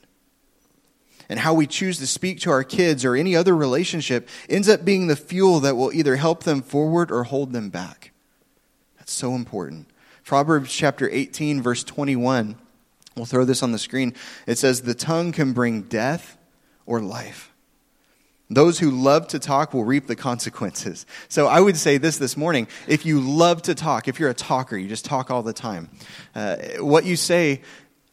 And 1.27 1.39
how 1.39 1.53
we 1.53 1.65
choose 1.65 1.97
to 1.99 2.07
speak 2.07 2.41
to 2.41 2.51
our 2.51 2.63
kids 2.63 3.03
or 3.03 3.15
any 3.15 3.35
other 3.35 3.55
relationship 3.55 4.29
ends 4.47 4.69
up 4.69 4.85
being 4.85 5.07
the 5.07 5.15
fuel 5.15 5.59
that 5.61 5.75
will 5.75 5.91
either 5.91 6.17
help 6.17 6.43
them 6.43 6.61
forward 6.61 7.11
or 7.11 7.23
hold 7.23 7.51
them 7.51 7.69
back. 7.69 8.11
That's 8.97 9.13
so 9.13 9.33
important. 9.33 9.87
Proverbs 10.23 10.73
chapter 10.73 11.09
18, 11.09 11.61
verse 11.61 11.83
21. 11.83 12.57
We'll 13.15 13.25
throw 13.25 13.45
this 13.45 13.63
on 13.63 13.71
the 13.71 13.79
screen. 13.79 14.13
It 14.45 14.57
says, 14.57 14.81
The 14.81 14.93
tongue 14.93 15.31
can 15.31 15.53
bring 15.53 15.83
death 15.83 16.37
or 16.85 16.99
life. 16.99 17.54
Those 18.49 18.77
who 18.77 18.91
love 18.91 19.27
to 19.29 19.39
talk 19.39 19.73
will 19.73 19.85
reap 19.85 20.05
the 20.05 20.15
consequences. 20.15 21.05
So 21.29 21.47
I 21.47 21.59
would 21.59 21.77
say 21.77 21.97
this 21.97 22.17
this 22.17 22.37
morning 22.37 22.67
if 22.87 23.05
you 23.05 23.19
love 23.19 23.63
to 23.63 23.73
talk, 23.73 24.07
if 24.07 24.19
you're 24.19 24.29
a 24.29 24.35
talker, 24.35 24.77
you 24.77 24.87
just 24.87 25.05
talk 25.05 25.31
all 25.31 25.41
the 25.41 25.53
time, 25.53 25.89
uh, 26.35 26.57
what 26.79 27.05
you 27.05 27.15
say, 27.15 27.61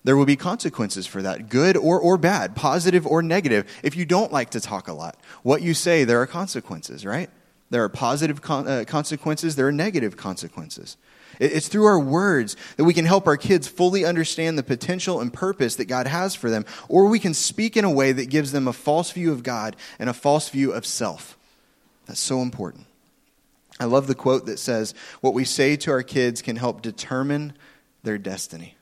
there 0.05 0.17
will 0.17 0.27
be 0.27 0.37
consequences 0.37 1.07
for 1.07 1.23
that, 1.23 1.49
good 1.49 1.77
or, 1.77 2.01
or 2.01 2.17
bad, 2.17 2.57
positive 2.57 3.07
or 3.07 3.23
negative. 3.23 3.71
If 3.83 3.95
you 3.95 4.05
don't 4.05 4.33
like 4.33 4.51
to 4.51 4.61
talk 4.61 4.89
a 4.89 4.93
lot, 4.93 5.17
what 5.43 5.63
you 5.63 5.75
say, 5.75 6.05
there 6.05 6.21
are 6.21 6.27
consequences, 6.27 7.05
right? 7.05 7.31
There 7.71 7.85
are 7.85 7.89
positive 7.89 8.43
con- 8.43 8.67
uh, 8.67 8.85
consequences, 8.87 9.57
there 9.57 9.69
are 9.69 9.73
negative 9.73 10.17
consequences. 10.17 10.97
It's 11.43 11.67
through 11.67 11.87
our 11.87 11.99
words 11.99 12.57
that 12.77 12.85
we 12.85 12.95
can 12.95 13.05
help 13.05 13.27
our 13.27 13.37
kids 13.37 13.67
fully 13.67 14.05
understand 14.05 14.57
the 14.57 14.63
potential 14.63 15.21
and 15.21 15.33
purpose 15.33 15.75
that 15.75 15.87
God 15.87 16.07
has 16.07 16.37
for 16.37 16.51
them, 16.51 16.65
or 16.89 17.07
we 17.07 17.19
can 17.19 17.35
speak 17.35 17.77
in 17.77 17.85
a 17.85 17.91
way 17.91 18.13
that 18.13 18.31
gives 18.31 18.53
them 18.53 18.69
a 18.69 18.73
false 18.73 19.11
view 19.11 19.33
of 19.33 19.43
God 19.43 19.75
and 19.99 20.09
a 20.09 20.15
false 20.15 20.49
view 20.51 20.71
of 20.71 20.87
self. 20.87 21.37
That's 22.07 22.21
so 22.21 22.43
important. 22.43 22.87
I 23.81 23.87
love 23.87 24.07
the 24.07 24.15
quote 24.15 24.47
that 24.47 24.61
says, 24.61 24.95
What 25.21 25.35
we 25.35 25.45
say 25.45 25.75
to 25.79 25.91
our 25.91 26.05
kids 26.05 26.43
can 26.43 26.55
help 26.55 26.81
determine 26.81 27.55
their 28.05 28.19
destiny. 28.19 28.77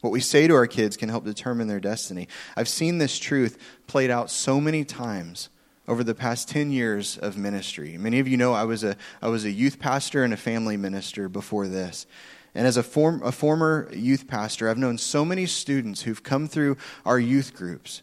What 0.00 0.14
we 0.14 0.20
say 0.20 0.46
to 0.46 0.54
our 0.54 0.66
kids 0.66 0.96
can 0.96 1.10
help 1.10 1.24
determine 1.24 1.68
their 1.68 1.80
destiny. 1.80 2.28
I've 2.56 2.68
seen 2.68 2.96
this 2.96 3.18
truth 3.18 3.58
played 3.86 4.10
out 4.10 4.30
so 4.30 4.62
many 4.62 4.82
times 4.84 5.50
over 5.88 6.02
the 6.02 6.14
past 6.14 6.48
10 6.48 6.70
years 6.70 7.18
of 7.18 7.36
ministry. 7.36 7.96
Many 7.96 8.18
of 8.18 8.28
you 8.28 8.36
know 8.36 8.52
I 8.52 8.64
was 8.64 8.82
a, 8.84 8.96
I 9.22 9.28
was 9.28 9.44
a 9.44 9.50
youth 9.50 9.78
pastor 9.78 10.24
and 10.24 10.34
a 10.34 10.36
family 10.36 10.76
minister 10.76 11.28
before 11.28 11.68
this. 11.68 12.06
And 12.54 12.66
as 12.66 12.76
a, 12.76 12.82
form, 12.82 13.22
a 13.22 13.32
former 13.32 13.88
youth 13.92 14.26
pastor, 14.26 14.68
I've 14.68 14.78
known 14.78 14.98
so 14.98 15.24
many 15.24 15.46
students 15.46 16.02
who've 16.02 16.22
come 16.22 16.48
through 16.48 16.76
our 17.04 17.18
youth 17.18 17.54
groups 17.54 18.02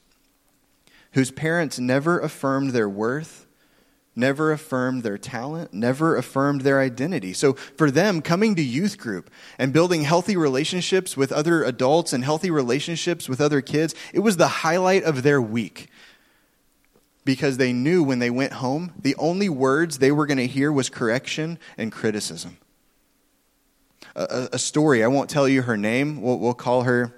whose 1.13 1.31
parents 1.31 1.79
never 1.79 2.19
affirmed 2.19 2.71
their 2.71 2.89
worth, 2.89 3.47
never 4.15 4.51
affirmed 4.51 5.03
their 5.03 5.17
talent, 5.17 5.73
never 5.73 6.15
affirmed 6.15 6.61
their 6.61 6.79
identity. 6.79 7.33
So 7.33 7.53
for 7.53 7.89
them, 7.89 8.21
coming 8.21 8.55
to 8.55 8.63
youth 8.63 8.97
group 8.97 9.31
and 9.57 9.73
building 9.73 10.03
healthy 10.03 10.35
relationships 10.35 11.15
with 11.17 11.31
other 11.31 11.63
adults 11.63 12.13
and 12.13 12.23
healthy 12.23 12.51
relationships 12.51 13.29
with 13.29 13.41
other 13.41 13.61
kids, 13.61 13.95
it 14.13 14.19
was 14.19 14.37
the 14.37 14.47
highlight 14.47 15.03
of 15.03 15.23
their 15.23 15.41
week 15.41 15.87
because 17.25 17.57
they 17.57 17.73
knew 17.73 18.03
when 18.03 18.19
they 18.19 18.29
went 18.29 18.53
home, 18.53 18.93
the 18.99 19.15
only 19.15 19.49
words 19.49 19.99
they 19.99 20.11
were 20.11 20.25
going 20.25 20.37
to 20.37 20.47
hear 20.47 20.71
was 20.71 20.89
correction 20.89 21.57
and 21.77 21.91
criticism. 21.91 22.57
A, 24.15 24.49
a, 24.53 24.59
story, 24.59 25.03
I 25.03 25.07
won't 25.07 25.29
tell 25.29 25.47
you 25.47 25.63
her 25.63 25.77
name. 25.77 26.21
We'll, 26.21 26.37
we'll 26.37 26.53
call 26.53 26.83
her, 26.83 27.13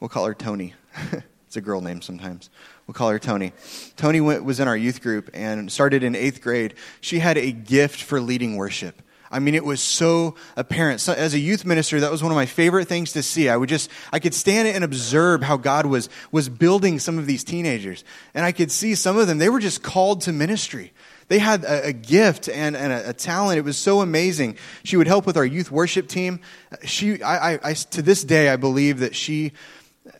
we'll 0.00 0.10
call 0.10 0.26
her 0.26 0.34
Tony. 0.34 0.74
it's 1.46 1.56
a 1.56 1.62
girl 1.62 1.80
name 1.80 2.02
sometimes. 2.02 2.50
We'll 2.86 2.94
call 2.94 3.08
her 3.10 3.18
Tony. 3.18 3.52
Tony 3.96 4.20
went, 4.20 4.44
was 4.44 4.60
in 4.60 4.68
our 4.68 4.76
youth 4.76 5.00
group 5.00 5.30
and 5.32 5.72
started 5.72 6.02
in 6.02 6.14
eighth 6.14 6.42
grade. 6.42 6.74
She 7.00 7.20
had 7.20 7.38
a 7.38 7.52
gift 7.52 8.02
for 8.02 8.20
leading 8.20 8.56
worship. 8.56 9.00
I 9.34 9.40
mean, 9.40 9.56
it 9.56 9.64
was 9.64 9.80
so 9.80 10.36
apparent. 10.56 11.00
So, 11.00 11.12
as 11.12 11.34
a 11.34 11.40
youth 11.40 11.64
minister, 11.64 11.98
that 11.98 12.10
was 12.12 12.22
one 12.22 12.30
of 12.30 12.36
my 12.36 12.46
favorite 12.46 12.86
things 12.86 13.14
to 13.14 13.22
see. 13.22 13.48
I 13.48 13.56
would 13.56 13.68
just, 13.68 13.90
I 14.12 14.20
could 14.20 14.32
stand 14.32 14.68
and 14.68 14.84
observe 14.84 15.42
how 15.42 15.56
God 15.56 15.86
was, 15.86 16.08
was 16.30 16.48
building 16.48 17.00
some 17.00 17.18
of 17.18 17.26
these 17.26 17.42
teenagers. 17.42 18.04
And 18.32 18.46
I 18.46 18.52
could 18.52 18.70
see 18.70 18.94
some 18.94 19.18
of 19.18 19.26
them, 19.26 19.38
they 19.38 19.48
were 19.48 19.58
just 19.58 19.82
called 19.82 20.20
to 20.22 20.32
ministry. 20.32 20.92
They 21.26 21.40
had 21.40 21.64
a, 21.64 21.86
a 21.88 21.92
gift 21.92 22.48
and, 22.48 22.76
and 22.76 22.92
a, 22.92 23.10
a, 23.10 23.12
talent. 23.12 23.58
It 23.58 23.64
was 23.64 23.76
so 23.76 24.02
amazing. 24.02 24.56
She 24.84 24.96
would 24.96 25.08
help 25.08 25.26
with 25.26 25.36
our 25.36 25.44
youth 25.44 25.68
worship 25.68 26.06
team. 26.06 26.38
She, 26.84 27.20
I, 27.20 27.54
I, 27.54 27.58
I, 27.70 27.72
to 27.74 28.02
this 28.02 28.22
day, 28.22 28.50
I 28.50 28.56
believe 28.56 29.00
that 29.00 29.16
she 29.16 29.50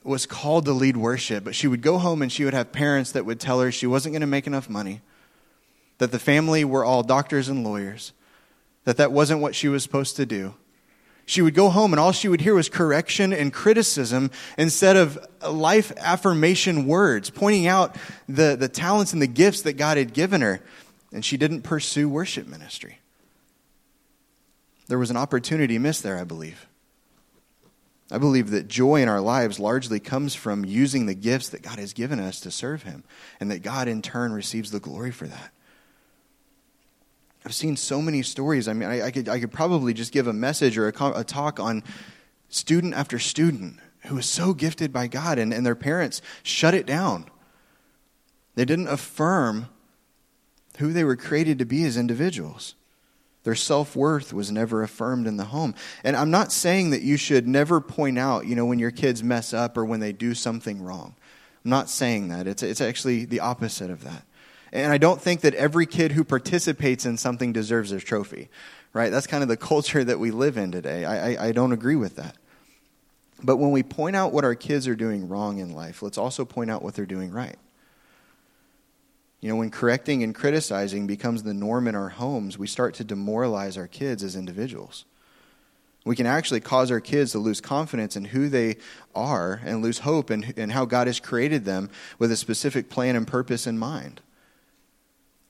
was 0.02 0.26
called 0.26 0.64
to 0.64 0.72
lead 0.72 0.96
worship, 0.96 1.44
but 1.44 1.54
she 1.54 1.68
would 1.68 1.82
go 1.82 1.98
home 1.98 2.20
and 2.20 2.32
she 2.32 2.44
would 2.44 2.54
have 2.54 2.72
parents 2.72 3.12
that 3.12 3.24
would 3.24 3.38
tell 3.38 3.60
her 3.60 3.70
she 3.70 3.86
wasn't 3.86 4.12
going 4.12 4.22
to 4.22 4.26
make 4.26 4.48
enough 4.48 4.68
money, 4.68 5.02
that 5.98 6.10
the 6.10 6.18
family 6.18 6.64
were 6.64 6.84
all 6.84 7.04
doctors 7.04 7.48
and 7.48 7.62
lawyers 7.62 8.12
that 8.84 8.96
that 8.98 9.12
wasn't 9.12 9.40
what 9.40 9.54
she 9.54 9.68
was 9.68 9.82
supposed 9.82 10.16
to 10.16 10.26
do. 10.26 10.54
She 11.26 11.40
would 11.40 11.54
go 11.54 11.70
home 11.70 11.92
and 11.92 12.00
all 12.00 12.12
she 12.12 12.28
would 12.28 12.42
hear 12.42 12.54
was 12.54 12.68
correction 12.68 13.32
and 13.32 13.52
criticism 13.52 14.30
instead 14.58 14.96
of 14.96 15.18
life 15.48 15.90
affirmation 15.96 16.86
words, 16.86 17.30
pointing 17.30 17.66
out 17.66 17.96
the, 18.28 18.56
the 18.58 18.68
talents 18.68 19.14
and 19.14 19.22
the 19.22 19.26
gifts 19.26 19.62
that 19.62 19.74
God 19.74 19.96
had 19.96 20.12
given 20.12 20.42
her. 20.42 20.60
And 21.12 21.24
she 21.24 21.36
didn't 21.36 21.62
pursue 21.62 22.08
worship 22.08 22.46
ministry. 22.46 22.98
There 24.88 24.98
was 24.98 25.10
an 25.10 25.16
opportunity 25.16 25.78
missed 25.78 26.02
there, 26.02 26.18
I 26.18 26.24
believe. 26.24 26.66
I 28.10 28.18
believe 28.18 28.50
that 28.50 28.68
joy 28.68 29.00
in 29.00 29.08
our 29.08 29.20
lives 29.20 29.58
largely 29.58 29.98
comes 29.98 30.34
from 30.34 30.64
using 30.64 31.06
the 31.06 31.14
gifts 31.14 31.48
that 31.48 31.62
God 31.62 31.78
has 31.78 31.94
given 31.94 32.20
us 32.20 32.38
to 32.40 32.50
serve 32.50 32.82
Him, 32.82 33.02
and 33.40 33.50
that 33.50 33.62
God 33.62 33.88
in 33.88 34.02
turn 34.02 34.32
receives 34.32 34.70
the 34.70 34.80
glory 34.80 35.10
for 35.10 35.26
that. 35.26 35.52
I've 37.44 37.54
seen 37.54 37.76
so 37.76 38.00
many 38.00 38.22
stories. 38.22 38.68
I 38.68 38.72
mean, 38.72 38.88
I, 38.88 39.06
I, 39.06 39.10
could, 39.10 39.28
I 39.28 39.38
could 39.38 39.52
probably 39.52 39.92
just 39.92 40.12
give 40.12 40.26
a 40.26 40.32
message 40.32 40.78
or 40.78 40.88
a, 40.88 41.12
a 41.18 41.24
talk 41.24 41.60
on 41.60 41.82
student 42.48 42.94
after 42.94 43.18
student 43.18 43.78
who 44.06 44.16
was 44.16 44.26
so 44.26 44.54
gifted 44.54 44.92
by 44.92 45.06
God, 45.06 45.38
and, 45.38 45.52
and 45.52 45.64
their 45.64 45.74
parents 45.74 46.22
shut 46.42 46.74
it 46.74 46.86
down. 46.86 47.26
They 48.54 48.64
didn't 48.64 48.88
affirm 48.88 49.68
who 50.78 50.92
they 50.92 51.04
were 51.04 51.16
created 51.16 51.58
to 51.58 51.64
be 51.64 51.84
as 51.84 51.96
individuals. 51.96 52.74
Their 53.44 53.54
self 53.54 53.94
worth 53.94 54.32
was 54.32 54.50
never 54.50 54.82
affirmed 54.82 55.26
in 55.26 55.36
the 55.36 55.44
home. 55.44 55.74
And 56.02 56.16
I'm 56.16 56.30
not 56.30 56.50
saying 56.50 56.90
that 56.90 57.02
you 57.02 57.16
should 57.16 57.46
never 57.46 57.80
point 57.80 58.18
out, 58.18 58.46
you 58.46 58.56
know, 58.56 58.64
when 58.64 58.78
your 58.78 58.90
kids 58.90 59.22
mess 59.22 59.52
up 59.52 59.76
or 59.76 59.84
when 59.84 60.00
they 60.00 60.12
do 60.12 60.34
something 60.34 60.82
wrong. 60.82 61.14
I'm 61.64 61.70
not 61.70 61.90
saying 61.90 62.28
that. 62.28 62.46
It's, 62.46 62.62
it's 62.62 62.80
actually 62.80 63.26
the 63.26 63.40
opposite 63.40 63.90
of 63.90 64.02
that. 64.04 64.24
And 64.74 64.92
I 64.92 64.98
don't 64.98 65.22
think 65.22 65.42
that 65.42 65.54
every 65.54 65.86
kid 65.86 66.12
who 66.12 66.24
participates 66.24 67.06
in 67.06 67.16
something 67.16 67.52
deserves 67.52 67.92
a 67.92 68.00
trophy, 68.00 68.48
right? 68.92 69.10
That's 69.10 69.28
kind 69.28 69.44
of 69.44 69.48
the 69.48 69.56
culture 69.72 70.02
that 70.02 70.18
we 70.18 70.32
live 70.32 70.58
in 70.58 70.72
today. 70.72 71.04
I, 71.04 71.30
I, 71.30 71.46
I 71.46 71.52
don't 71.52 71.72
agree 71.72 71.96
with 71.96 72.16
that. 72.16 72.36
But 73.40 73.58
when 73.58 73.70
we 73.70 73.84
point 73.84 74.16
out 74.16 74.32
what 74.32 74.44
our 74.44 74.56
kids 74.56 74.88
are 74.88 74.96
doing 74.96 75.28
wrong 75.28 75.58
in 75.58 75.72
life, 75.74 76.02
let's 76.02 76.18
also 76.18 76.44
point 76.44 76.70
out 76.70 76.82
what 76.82 76.94
they're 76.94 77.06
doing 77.06 77.30
right. 77.30 77.56
You 79.40 79.50
know, 79.50 79.56
when 79.56 79.70
correcting 79.70 80.22
and 80.24 80.34
criticizing 80.34 81.06
becomes 81.06 81.42
the 81.42 81.54
norm 81.54 81.86
in 81.86 81.94
our 81.94 82.08
homes, 82.08 82.58
we 82.58 82.66
start 82.66 82.94
to 82.94 83.04
demoralize 83.04 83.76
our 83.76 83.86
kids 83.86 84.24
as 84.24 84.34
individuals. 84.34 85.04
We 86.04 86.16
can 86.16 86.26
actually 86.26 86.60
cause 86.60 86.90
our 86.90 87.00
kids 87.00 87.32
to 87.32 87.38
lose 87.38 87.60
confidence 87.60 88.16
in 88.16 88.26
who 88.26 88.48
they 88.48 88.78
are 89.14 89.60
and 89.64 89.82
lose 89.82 90.00
hope 90.00 90.30
in, 90.30 90.44
in 90.56 90.70
how 90.70 90.84
God 90.84 91.06
has 91.06 91.20
created 91.20 91.64
them 91.64 91.90
with 92.18 92.32
a 92.32 92.36
specific 92.36 92.90
plan 92.90 93.14
and 93.14 93.26
purpose 93.26 93.66
in 93.66 93.78
mind 93.78 94.20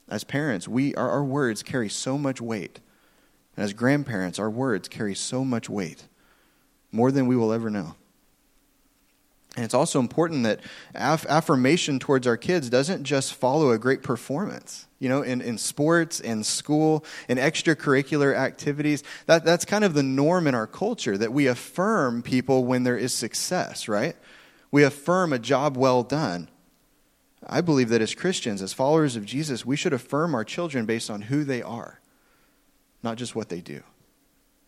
as 0.08 0.24
parents, 0.24 0.68
we, 0.68 0.94
our, 0.94 1.10
our 1.10 1.24
words 1.24 1.62
carry 1.62 1.88
so 1.88 2.18
much 2.18 2.40
weight. 2.40 2.80
And 3.56 3.64
as 3.64 3.72
grandparents, 3.72 4.38
our 4.38 4.50
words 4.50 4.88
carry 4.88 5.14
so 5.14 5.44
much 5.44 5.68
weight, 5.68 6.04
more 6.92 7.10
than 7.10 7.26
we 7.26 7.36
will 7.36 7.52
ever 7.52 7.70
know. 7.70 7.94
And 9.56 9.64
it's 9.64 9.74
also 9.74 10.00
important 10.00 10.42
that 10.44 10.60
aff- 10.94 11.26
affirmation 11.26 12.00
towards 12.00 12.26
our 12.26 12.36
kids 12.36 12.68
doesn't 12.68 13.04
just 13.04 13.34
follow 13.34 13.70
a 13.70 13.78
great 13.78 14.02
performance. 14.02 14.88
You 14.98 15.08
know, 15.08 15.22
in, 15.22 15.40
in 15.40 15.58
sports, 15.58 16.18
in 16.18 16.42
school, 16.42 17.04
in 17.28 17.38
extracurricular 17.38 18.34
activities, 18.34 19.04
that, 19.26 19.44
that's 19.44 19.64
kind 19.64 19.84
of 19.84 19.94
the 19.94 20.02
norm 20.02 20.48
in 20.48 20.54
our 20.54 20.66
culture 20.66 21.16
that 21.16 21.32
we 21.32 21.46
affirm 21.46 22.22
people 22.22 22.64
when 22.64 22.82
there 22.82 22.96
is 22.96 23.12
success, 23.12 23.86
right? 23.86 24.16
We 24.72 24.82
affirm 24.82 25.32
a 25.32 25.38
job 25.38 25.76
well 25.76 26.02
done. 26.02 26.48
I 27.46 27.60
believe 27.60 27.88
that 27.90 28.00
as 28.00 28.14
Christians, 28.14 28.62
as 28.62 28.72
followers 28.72 29.16
of 29.16 29.24
Jesus, 29.24 29.66
we 29.66 29.76
should 29.76 29.92
affirm 29.92 30.34
our 30.34 30.44
children 30.44 30.86
based 30.86 31.10
on 31.10 31.22
who 31.22 31.44
they 31.44 31.62
are, 31.62 32.00
not 33.02 33.16
just 33.16 33.34
what 33.34 33.48
they 33.48 33.60
do. 33.60 33.82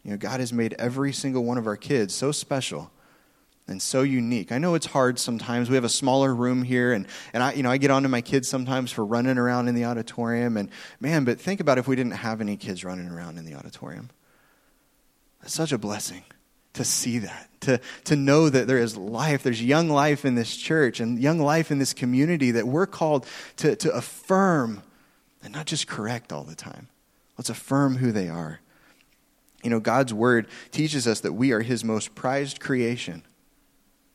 You 0.02 0.12
know, 0.12 0.16
God 0.16 0.40
has 0.40 0.52
made 0.52 0.74
every 0.78 1.12
single 1.12 1.44
one 1.44 1.58
of 1.58 1.66
our 1.66 1.76
kids 1.76 2.14
so 2.14 2.32
special 2.32 2.90
and 3.66 3.82
so 3.82 4.02
unique. 4.02 4.52
I 4.52 4.58
know 4.58 4.74
it's 4.74 4.86
hard 4.86 5.18
sometimes. 5.18 5.68
We 5.68 5.74
have 5.74 5.84
a 5.84 5.88
smaller 5.88 6.34
room 6.34 6.62
here, 6.62 6.92
and, 6.92 7.06
and 7.32 7.42
I, 7.42 7.54
you 7.54 7.62
know, 7.62 7.70
I 7.70 7.78
get 7.78 7.90
onto 7.90 8.08
my 8.08 8.20
kids 8.20 8.46
sometimes 8.46 8.92
for 8.92 9.04
running 9.04 9.38
around 9.38 9.68
in 9.68 9.74
the 9.74 9.84
auditorium. 9.84 10.56
And 10.56 10.70
man, 11.00 11.24
but 11.24 11.40
think 11.40 11.60
about 11.60 11.78
if 11.78 11.88
we 11.88 11.96
didn't 11.96 12.12
have 12.12 12.40
any 12.40 12.56
kids 12.56 12.84
running 12.84 13.08
around 13.08 13.38
in 13.38 13.44
the 13.44 13.54
auditorium. 13.54 14.10
It's 15.42 15.54
such 15.54 15.72
a 15.72 15.78
blessing 15.78 16.22
to 16.76 16.84
see 16.84 17.18
that, 17.18 17.48
to, 17.62 17.80
to 18.04 18.16
know 18.16 18.48
that 18.48 18.66
there 18.66 18.78
is 18.78 18.96
life, 18.96 19.42
there's 19.42 19.62
young 19.62 19.90
life 19.90 20.24
in 20.24 20.34
this 20.34 20.56
church 20.56 21.00
and 21.00 21.18
young 21.18 21.38
life 21.38 21.70
in 21.70 21.78
this 21.78 21.92
community 21.92 22.52
that 22.52 22.66
we're 22.66 22.86
called 22.86 23.26
to, 23.56 23.76
to 23.76 23.92
affirm 23.92 24.82
and 25.42 25.52
not 25.52 25.66
just 25.66 25.86
correct 25.86 26.32
all 26.32 26.44
the 26.44 26.54
time. 26.54 26.88
Let's 27.38 27.50
affirm 27.50 27.96
who 27.96 28.12
they 28.12 28.28
are. 28.28 28.60
You 29.62 29.70
know, 29.70 29.80
God's 29.80 30.14
word 30.14 30.46
teaches 30.70 31.06
us 31.06 31.20
that 31.20 31.32
we 31.32 31.52
are 31.52 31.60
his 31.60 31.84
most 31.84 32.14
prized 32.14 32.60
creation. 32.60 33.22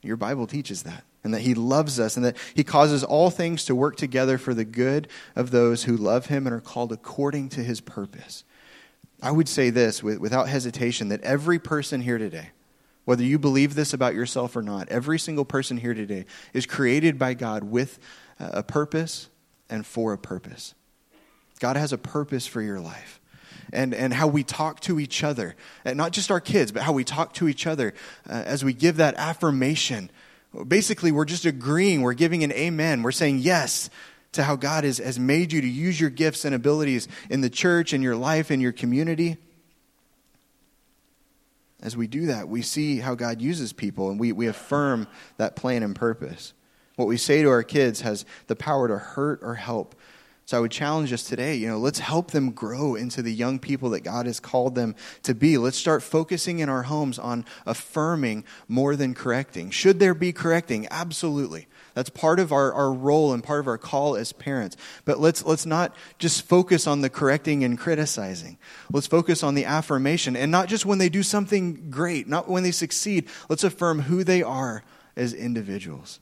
Your 0.02 0.18
Bible 0.18 0.48
teaches 0.48 0.84
that. 0.84 1.04
And 1.24 1.36
that 1.36 1.42
he 1.42 1.54
loves 1.54 2.00
us 2.00 2.16
and 2.16 2.26
that 2.26 2.36
he 2.56 2.64
causes 2.64 3.04
all 3.04 3.30
things 3.30 3.66
to 3.66 3.76
work 3.76 3.96
together 3.96 4.40
for 4.40 4.56
the 4.56 4.66
good 4.66 5.08
of 5.36 5.52
those 5.52 5.84
who 5.84 5.96
love 5.96 6.28
him 6.28 6.48
and 6.48 6.56
are 6.56 6.62
called 6.62 6.92
according 6.92 7.50
to 7.50 7.64
his 7.64 7.80
purpose. 7.80 8.44
I 9.22 9.32
would 9.32 9.48
say 9.48 9.70
this 9.70 10.02
without 10.02 10.50
hesitation 10.50 11.10
that 11.10 11.22
every 11.22 11.60
person 11.60 12.02
here 12.02 12.18
today, 12.18 12.50
whether 13.06 13.24
you 13.24 13.38
believe 13.38 13.76
this 13.76 13.94
about 13.94 14.16
yourself 14.16 14.56
or 14.56 14.62
not, 14.62 14.90
every 14.90 15.20
single 15.20 15.46
person 15.46 15.78
here 15.78 15.94
today 15.94 16.26
is 16.54 16.66
created 16.66 17.20
by 17.20 17.34
God 17.34 17.64
with 17.64 18.00
a 18.40 18.64
purpose 18.64 19.30
and 19.70 19.86
for 19.86 20.14
a 20.14 20.18
purpose. 20.18 20.74
God 21.60 21.78
has 21.78 21.94
a 21.94 21.98
purpose 21.98 22.48
for 22.48 22.62
your 22.62 22.80
life. 22.80 23.20
And, 23.74 23.94
and 23.94 24.14
how 24.14 24.28
we 24.28 24.44
talk 24.44 24.82
to 24.82 25.00
each 25.00 25.24
other, 25.24 25.56
and 25.86 25.98
not 25.98 26.12
just 26.12 26.30
our 26.30 26.42
kids, 26.42 26.74
but 26.74 26.82
how 26.82 26.92
we 26.92 27.06
talk 27.06 27.34
to 27.36 27.48
each 27.48 27.66
other 27.66 27.94
uh, 28.30 28.34
as 28.34 28.66
we 28.66 28.74
give 28.74 28.98
that 28.98 29.16
affirmation. 29.16 30.10
Basically, 30.68 31.14
we're 31.14 31.24
just 31.24 31.46
agreeing, 31.46 32.02
we're 32.02 32.14
giving 32.14 32.44
an 32.44 32.52
amen, 32.52 33.02
we're 33.02 33.14
saying 33.14 33.40
yes 33.40 33.90
to 34.34 34.44
how 34.44 34.56
God 34.56 34.84
has, 34.84 34.98
has 34.98 35.20
made 35.20 35.52
you 35.52 35.62
to 35.62 35.68
use 35.68 36.00
your 36.00 36.10
gifts 36.10 36.46
and 36.46 36.56
abilities 36.56 37.08
in 37.30 37.42
the 37.42 37.50
church, 37.50 37.94
in 37.94 38.02
your 38.02 38.16
life, 38.16 38.52
in 38.52 38.62
your 38.62 38.72
community. 38.72 39.38
As 41.82 41.98
we 41.98 42.08
do 42.08 42.28
that, 42.28 42.48
we 42.48 42.62
see 42.62 43.00
how 43.00 43.16
God 43.16 43.42
uses 43.42 43.74
people 43.74 44.10
and 44.10 44.20
we, 44.20 44.32
we 44.32 44.48
affirm 44.48 45.08
that 45.38 45.56
plan 45.56 45.84
and 45.84 45.96
purpose. 45.96 46.54
What 46.96 47.08
we 47.08 47.18
say 47.18 47.42
to 47.42 47.50
our 47.50 47.64
kids 47.64 48.02
has 48.02 48.26
the 48.48 48.56
power 48.56 48.88
to 48.88 48.98
hurt 48.98 49.40
or 49.42 49.56
help 49.56 49.96
so 50.52 50.58
I 50.58 50.60
would 50.60 50.72
challenge 50.72 51.14
us 51.14 51.24
today, 51.24 51.56
you 51.56 51.70
know, 51.70 51.78
let's 51.78 52.00
help 52.00 52.32
them 52.32 52.52
grow 52.52 52.96
into 52.96 53.22
the 53.22 53.34
young 53.34 53.58
people 53.58 53.92
that 53.92 54.02
God 54.02 54.26
has 54.26 54.42
called 54.42 54.76
them 54.76 54.98
to 55.24 55.34
be. 55.34 55.58
Let's 55.58 55.78
start 55.78 56.04
focusing 56.04 56.60
in 56.60 56.68
our 56.68 56.84
homes 56.84 57.18
on 57.18 57.46
affirming 57.66 58.44
more 58.68 58.98
than 58.98 59.14
correcting. 59.14 59.70
Should 59.70 60.00
there 60.00 60.14
be 60.14 60.34
correcting? 60.34 60.90
Absolutely. 60.92 61.68
That's 61.94 62.10
part 62.10 62.40
of 62.40 62.52
our, 62.52 62.72
our 62.74 62.94
role 62.94 63.34
and 63.34 63.44
part 63.44 63.60
of 63.60 63.68
our 63.68 63.78
call 63.78 64.16
as 64.16 64.32
parents. 64.32 64.78
But 65.04 65.20
let's, 65.20 65.44
let's 65.46 65.66
not 65.66 65.96
just 66.20 66.48
focus 66.48 66.88
on 66.88 67.02
the 67.02 67.10
correcting 67.10 67.64
and 67.64 67.78
criticizing. 67.78 68.58
Let's 68.92 69.08
focus 69.08 69.44
on 69.44 69.56
the 69.56 69.66
affirmation. 69.66 70.36
And 70.36 70.52
not 70.52 70.70
just 70.70 70.86
when 70.86 71.00
they 71.00 71.10
do 71.10 71.24
something 71.24 71.90
great, 71.90 72.28
not 72.28 72.48
when 72.48 72.64
they 72.64 72.72
succeed. 72.72 73.28
Let's 73.50 73.64
affirm 73.64 74.04
who 74.04 74.24
they 74.24 74.42
are 74.42 74.84
as 75.16 75.34
individuals. 75.34 76.20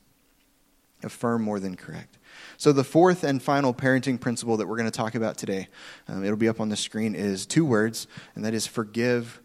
Affirm 1.02 1.42
more 1.42 1.60
than 1.60 1.76
correct. 1.76 2.18
So, 2.56 2.72
the 2.72 2.84
fourth 2.84 3.24
and 3.24 3.42
final 3.42 3.72
parenting 3.72 4.20
principle 4.20 4.58
that 4.58 4.68
we're 4.68 4.76
going 4.76 4.90
to 4.90 4.96
talk 4.96 5.14
about 5.14 5.38
today, 5.38 5.68
um, 6.08 6.22
it'll 6.24 6.36
be 6.36 6.48
up 6.48 6.60
on 6.60 6.68
the 6.68 6.76
screen, 6.76 7.14
is 7.14 7.46
two 7.46 7.64
words, 7.64 8.06
and 8.34 8.44
that 8.44 8.52
is 8.52 8.66
forgive 8.66 9.40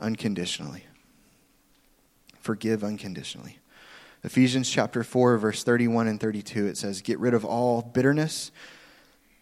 unconditionally. 0.00 0.84
Forgive 2.40 2.82
unconditionally. 2.82 3.58
Ephesians 4.24 4.68
chapter 4.68 5.04
4, 5.04 5.38
verse 5.38 5.62
31 5.62 6.08
and 6.08 6.20
32, 6.20 6.66
it 6.66 6.76
says, 6.76 7.02
Get 7.02 7.18
rid 7.18 7.34
of 7.34 7.44
all 7.44 7.82
bitterness, 7.82 8.50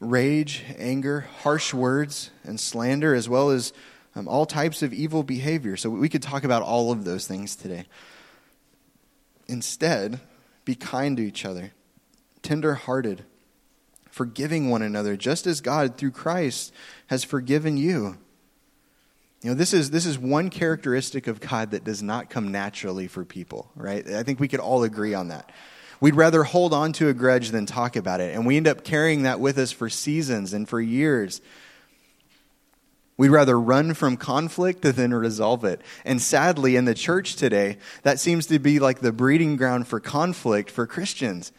rage, 0.00 0.64
anger, 0.76 1.26
harsh 1.40 1.72
words, 1.72 2.30
and 2.44 2.60
slander, 2.60 3.14
as 3.14 3.28
well 3.28 3.50
as 3.50 3.72
um, 4.14 4.28
all 4.28 4.44
types 4.44 4.82
of 4.82 4.92
evil 4.92 5.22
behavior. 5.22 5.76
So, 5.76 5.88
we 5.88 6.08
could 6.08 6.22
talk 6.22 6.44
about 6.44 6.62
all 6.62 6.92
of 6.92 7.04
those 7.04 7.26
things 7.26 7.56
today. 7.56 7.86
Instead, 9.48 10.20
be 10.64 10.74
kind 10.74 11.16
to 11.16 11.22
each 11.22 11.44
other 11.44 11.72
tenderhearted, 12.42 13.24
forgiving 14.08 14.70
one 14.70 14.82
another, 14.82 15.16
just 15.16 15.48
as 15.48 15.60
God, 15.60 15.96
through 15.96 16.12
Christ, 16.12 16.72
has 17.08 17.24
forgiven 17.24 17.76
you. 17.76 18.18
You 19.42 19.50
know, 19.50 19.54
this 19.54 19.72
is, 19.72 19.90
this 19.90 20.06
is 20.06 20.18
one 20.18 20.50
characteristic 20.50 21.26
of 21.26 21.40
God 21.40 21.72
that 21.72 21.84
does 21.84 22.02
not 22.02 22.30
come 22.30 22.50
naturally 22.50 23.06
for 23.06 23.24
people, 23.24 23.70
right? 23.76 24.06
I 24.08 24.22
think 24.22 24.40
we 24.40 24.48
could 24.48 24.60
all 24.60 24.82
agree 24.82 25.14
on 25.14 25.28
that. 25.28 25.52
We'd 26.00 26.14
rather 26.14 26.42
hold 26.42 26.74
on 26.74 26.92
to 26.94 27.08
a 27.08 27.14
grudge 27.14 27.50
than 27.50 27.66
talk 27.66 27.96
about 27.96 28.20
it. 28.20 28.34
And 28.34 28.46
we 28.46 28.56
end 28.56 28.68
up 28.68 28.84
carrying 28.84 29.22
that 29.22 29.40
with 29.40 29.58
us 29.58 29.72
for 29.72 29.88
seasons 29.88 30.52
and 30.52 30.68
for 30.68 30.80
years. 30.80 31.40
We'd 33.18 33.30
rather 33.30 33.58
run 33.58 33.94
from 33.94 34.18
conflict 34.18 34.82
than 34.82 35.14
resolve 35.14 35.64
it. 35.64 35.80
And 36.04 36.20
sadly, 36.20 36.76
in 36.76 36.84
the 36.84 36.94
church 36.94 37.36
today, 37.36 37.78
that 38.02 38.20
seems 38.20 38.46
to 38.48 38.58
be 38.58 38.78
like 38.78 39.00
the 39.00 39.12
breeding 39.12 39.56
ground 39.56 39.88
for 39.88 40.00
conflict 40.00 40.70
for 40.70 40.86
Christians. 40.86 41.50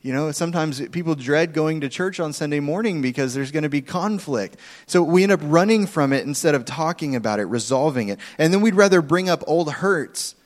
You 0.00 0.12
know, 0.12 0.30
sometimes 0.30 0.80
people 0.88 1.16
dread 1.16 1.52
going 1.52 1.80
to 1.80 1.88
church 1.88 2.20
on 2.20 2.32
Sunday 2.32 2.60
morning 2.60 3.02
because 3.02 3.34
there's 3.34 3.50
going 3.50 3.64
to 3.64 3.68
be 3.68 3.82
conflict. 3.82 4.56
So 4.86 5.02
we 5.02 5.24
end 5.24 5.32
up 5.32 5.40
running 5.42 5.86
from 5.86 6.12
it 6.12 6.24
instead 6.24 6.54
of 6.54 6.64
talking 6.64 7.16
about 7.16 7.40
it, 7.40 7.46
resolving 7.46 8.08
it. 8.08 8.20
And 8.38 8.52
then 8.52 8.60
we'd 8.60 8.76
rather 8.76 9.02
bring 9.02 9.28
up 9.28 9.42
old 9.48 9.72
hurts 9.72 10.36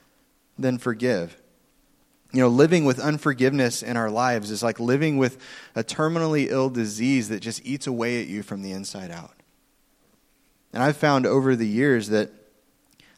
than 0.59 0.79
forgive. 0.79 1.37
You 2.33 2.41
know, 2.41 2.49
living 2.49 2.87
with 2.87 2.99
unforgiveness 2.99 3.83
in 3.83 3.99
our 3.99 4.11
lives 4.11 4.51
is 4.51 4.63
like 4.63 4.81
living 4.81 5.19
with 5.19 5.37
a 5.75 5.85
terminally 5.85 6.51
ill 6.51 6.71
disease 6.71 7.29
that 7.29 7.41
just 7.41 7.65
eats 7.67 7.87
away 7.87 8.23
at 8.23 8.29
you 8.29 8.43
from 8.43 8.63
the 8.63 8.73
inside 8.73 9.11
out. 9.11 9.35
And 10.73 10.83
I've 10.83 10.97
found 10.97 11.27
over 11.27 11.55
the 11.55 11.69
years 11.69 12.09
that 12.09 12.31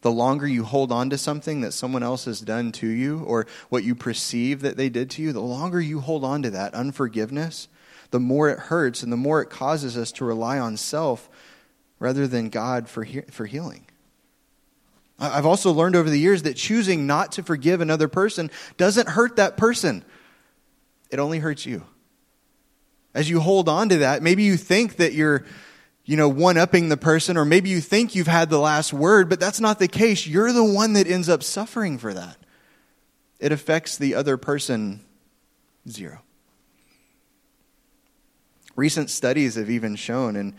the 0.04 0.12
longer 0.12 0.46
you 0.46 0.64
hold 0.64 0.92
on 0.92 1.08
to 1.08 1.16
something 1.16 1.62
that 1.62 1.72
someone 1.72 2.02
else 2.02 2.26
has 2.26 2.42
done 2.42 2.70
to 2.70 2.86
you 2.86 3.20
or 3.20 3.46
what 3.70 3.84
you 3.84 3.94
perceive 3.94 4.60
that 4.60 4.76
they 4.76 4.90
did 4.90 5.08
to 5.08 5.22
you, 5.22 5.32
the 5.32 5.40
longer 5.40 5.80
you 5.80 6.00
hold 6.00 6.22
on 6.22 6.42
to 6.42 6.50
that 6.50 6.74
unforgiveness, 6.74 7.68
the 8.10 8.20
more 8.20 8.50
it 8.50 8.58
hurts 8.58 9.02
and 9.02 9.10
the 9.10 9.16
more 9.16 9.40
it 9.40 9.48
causes 9.48 9.96
us 9.96 10.12
to 10.12 10.26
rely 10.26 10.58
on 10.58 10.76
self 10.76 11.30
rather 11.98 12.26
than 12.26 12.50
God 12.50 12.86
for, 12.86 13.04
he- 13.04 13.22
for 13.22 13.46
healing. 13.46 13.86
I've 15.18 15.46
also 15.46 15.72
learned 15.72 15.96
over 15.96 16.10
the 16.10 16.20
years 16.20 16.42
that 16.42 16.56
choosing 16.56 17.06
not 17.06 17.32
to 17.32 17.42
forgive 17.42 17.80
another 17.80 18.06
person 18.06 18.50
doesn't 18.76 19.08
hurt 19.08 19.36
that 19.36 19.56
person, 19.56 20.04
it 21.08 21.18
only 21.18 21.38
hurts 21.38 21.64
you. 21.64 21.82
As 23.14 23.30
you 23.30 23.40
hold 23.40 23.70
on 23.70 23.88
to 23.88 23.96
that, 23.98 24.22
maybe 24.22 24.42
you 24.42 24.58
think 24.58 24.96
that 24.96 25.14
you're 25.14 25.46
you 26.04 26.16
know, 26.16 26.28
one 26.28 26.58
upping 26.58 26.90
the 26.90 26.96
person, 26.96 27.36
or 27.36 27.44
maybe 27.44 27.70
you 27.70 27.80
think 27.80 28.14
you've 28.14 28.26
had 28.26 28.50
the 28.50 28.58
last 28.58 28.92
word, 28.92 29.28
but 29.28 29.40
that's 29.40 29.60
not 29.60 29.78
the 29.78 29.88
case. 29.88 30.26
You're 30.26 30.52
the 30.52 30.64
one 30.64 30.92
that 30.94 31.06
ends 31.06 31.28
up 31.28 31.42
suffering 31.42 31.96
for 31.96 32.12
that. 32.12 32.36
It 33.40 33.52
affects 33.52 33.96
the 33.96 34.14
other 34.14 34.36
person 34.36 35.00
zero. 35.88 36.20
Recent 38.76 39.08
studies 39.08 39.54
have 39.54 39.70
even 39.70 39.96
shown, 39.96 40.36
and 40.36 40.54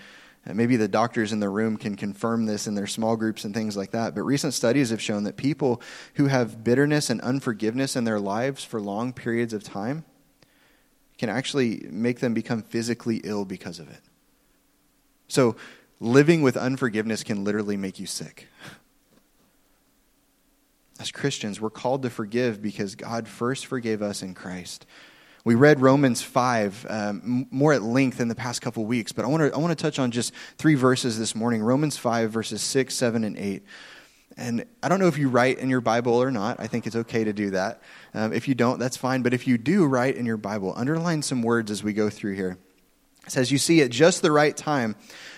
maybe 0.46 0.78
the 0.78 0.88
doctors 0.88 1.32
in 1.32 1.40
the 1.40 1.50
room 1.50 1.78
can 1.78 1.96
confirm 1.96 2.46
this 2.46 2.66
in 2.66 2.76
their 2.76 2.88
small 2.88 3.16
groups 3.16 3.44
and 3.44 3.54
things 3.54 3.76
like 3.76 3.92
that, 3.92 4.16
but 4.16 4.24
recent 4.24 4.54
studies 4.54 4.90
have 4.90 5.02
shown 5.02 5.24
that 5.24 5.38
people 5.38 5.82
who 6.16 6.28
have 6.28 6.64
bitterness 6.64 7.10
and 7.10 7.22
unforgiveness 7.22 7.96
in 7.96 8.04
their 8.04 8.20
lives 8.20 8.64
for 8.64 8.80
long 8.80 9.14
periods 9.14 9.54
of 9.54 9.64
time 9.64 10.06
can 11.18 11.30
actually 11.30 11.86
make 11.92 12.20
them 12.20 12.34
become 12.34 12.62
physically 12.62 13.22
ill 13.24 13.46
because 13.46 13.80
of 13.80 13.90
it. 13.90 14.02
So, 15.36 15.58
living 16.00 16.44
with 16.44 16.56
unforgiveness 16.56 17.22
can 17.22 17.44
literally 17.44 17.76
make 17.76 18.00
you 18.00 18.06
sick. 18.06 18.48
As 20.98 21.12
Christians, 21.12 21.60
we're 21.60 21.70
called 21.70 22.04
to 22.04 22.10
forgive 22.10 22.62
because 22.62 22.96
God 22.96 23.28
first 23.28 23.66
forgave 23.66 24.02
us 24.02 24.22
in 24.22 24.34
Christ. 24.34 24.86
We 25.44 25.56
read 25.56 25.82
Romans 25.82 26.22
5 26.22 26.86
um, 26.90 27.48
more 27.52 27.74
at 27.74 27.82
length 27.82 28.22
in 28.22 28.30
the 28.30 28.36
past 28.36 28.62
couple 28.62 28.86
weeks, 28.86 29.12
but 29.12 29.26
I 29.26 29.28
want 29.28 29.44
to 29.44 29.54
I 29.54 29.60
want 29.60 29.78
to 29.78 29.82
touch 29.84 30.00
on 30.00 30.10
just 30.10 30.34
three 30.58 30.76
verses 30.76 31.20
this 31.20 31.36
morning 31.36 31.62
Romans 31.62 31.98
5, 31.98 32.32
verses 32.32 32.62
6, 32.62 32.96
7, 32.96 33.26
and 33.26 33.38
8. 33.38 33.62
And 34.38 34.66
I 34.82 34.88
don't 34.88 35.02
know 35.02 35.08
if 35.08 35.18
you 35.18 35.28
write 35.28 35.60
in 35.60 35.70
your 35.70 35.82
Bible 35.82 36.14
or 36.14 36.32
not. 36.32 36.62
I 36.62 36.68
think 36.68 36.88
it's 36.88 36.96
okay 36.96 37.26
to 37.26 37.34
do 37.34 37.50
that. 37.50 37.82
Um, 38.14 38.32
if 38.32 38.48
you 38.48 38.56
don't, 38.56 38.80
that's 38.80 38.96
fine. 38.96 39.22
But 39.22 39.34
if 39.34 39.48
you 39.48 39.58
do 39.58 39.86
write 39.86 40.16
in 40.16 40.26
your 40.26 40.38
Bible, 40.38 40.74
underline 40.78 41.24
some 41.24 41.42
words 41.42 41.72
as 41.72 41.84
we 41.84 41.92
go 41.92 42.10
through 42.10 42.36
here. 42.36 42.58
It 43.26 43.32
says, 43.32 43.52
You 43.52 43.58
see, 43.58 43.82
at 43.82 43.92
just 43.92 44.22
the 44.22 44.32
right 44.32 44.56
time, 44.56 44.96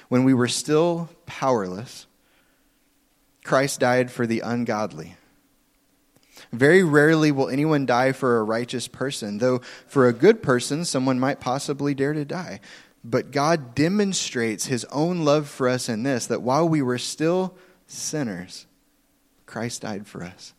when 0.09 0.23
we 0.23 0.33
were 0.33 0.47
still 0.47 1.09
powerless, 1.25 2.07
Christ 3.43 3.79
died 3.79 4.11
for 4.11 4.27
the 4.27 4.41
ungodly. 4.41 5.15
Very 6.51 6.83
rarely 6.83 7.31
will 7.31 7.49
anyone 7.49 7.85
die 7.85 8.11
for 8.11 8.37
a 8.37 8.43
righteous 8.43 8.87
person, 8.87 9.39
though 9.39 9.59
for 9.87 10.07
a 10.07 10.13
good 10.13 10.41
person, 10.41 10.85
someone 10.85 11.19
might 11.19 11.39
possibly 11.39 11.93
dare 11.93 12.13
to 12.13 12.25
die. 12.25 12.59
But 13.03 13.31
God 13.31 13.75
demonstrates 13.75 14.65
his 14.65 14.85
own 14.85 15.23
love 15.23 15.47
for 15.47 15.67
us 15.67 15.89
in 15.89 16.03
this 16.03 16.27
that 16.27 16.41
while 16.41 16.67
we 16.67 16.81
were 16.81 16.97
still 16.97 17.55
sinners, 17.85 18.65
Christ 19.45 19.81
died 19.81 20.07
for 20.07 20.23
us. 20.23 20.53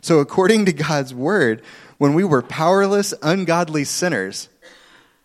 So, 0.00 0.18
according 0.18 0.66
to 0.66 0.72
God's 0.72 1.14
word, 1.14 1.62
when 1.98 2.14
we 2.14 2.24
were 2.24 2.42
powerless, 2.42 3.14
ungodly 3.22 3.84
sinners, 3.84 4.48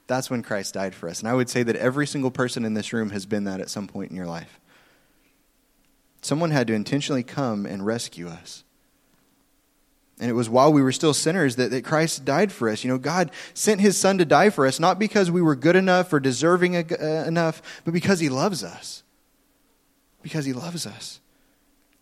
that's 0.09 0.29
when 0.29 0.41
Christ 0.41 0.73
died 0.73 0.95
for 0.95 1.07
us. 1.07 1.19
And 1.19 1.29
I 1.29 1.35
would 1.35 1.49
say 1.49 1.63
that 1.63 1.75
every 1.75 2.07
single 2.07 2.31
person 2.31 2.65
in 2.65 2.73
this 2.73 2.91
room 2.91 3.11
has 3.11 3.25
been 3.25 3.43
that 3.45 3.61
at 3.61 3.69
some 3.69 3.87
point 3.87 4.09
in 4.09 4.17
your 4.17 4.25
life. 4.25 4.59
Someone 6.21 6.51
had 6.51 6.67
to 6.67 6.73
intentionally 6.73 7.23
come 7.23 7.65
and 7.65 7.85
rescue 7.85 8.27
us. 8.27 8.63
And 10.19 10.29
it 10.29 10.33
was 10.33 10.49
while 10.49 10.73
we 10.73 10.81
were 10.81 10.91
still 10.91 11.13
sinners 11.13 11.55
that, 11.55 11.71
that 11.71 11.85
Christ 11.85 12.25
died 12.25 12.51
for 12.51 12.67
us. 12.69 12.83
You 12.83 12.89
know, 12.89 12.97
God 12.97 13.31
sent 13.53 13.79
his 13.79 13.95
son 13.97 14.17
to 14.17 14.25
die 14.25 14.49
for 14.49 14.65
us, 14.65 14.79
not 14.79 14.99
because 14.99 15.31
we 15.31 15.43
were 15.43 15.55
good 15.55 15.77
enough 15.77 16.11
or 16.11 16.19
deserving 16.19 16.75
uh, 16.75 17.23
enough, 17.25 17.61
but 17.85 17.93
because 17.93 18.19
he 18.19 18.27
loves 18.27 18.63
us. 18.63 19.03
Because 20.21 20.43
he 20.43 20.53
loves 20.53 20.85
us. 20.85 21.21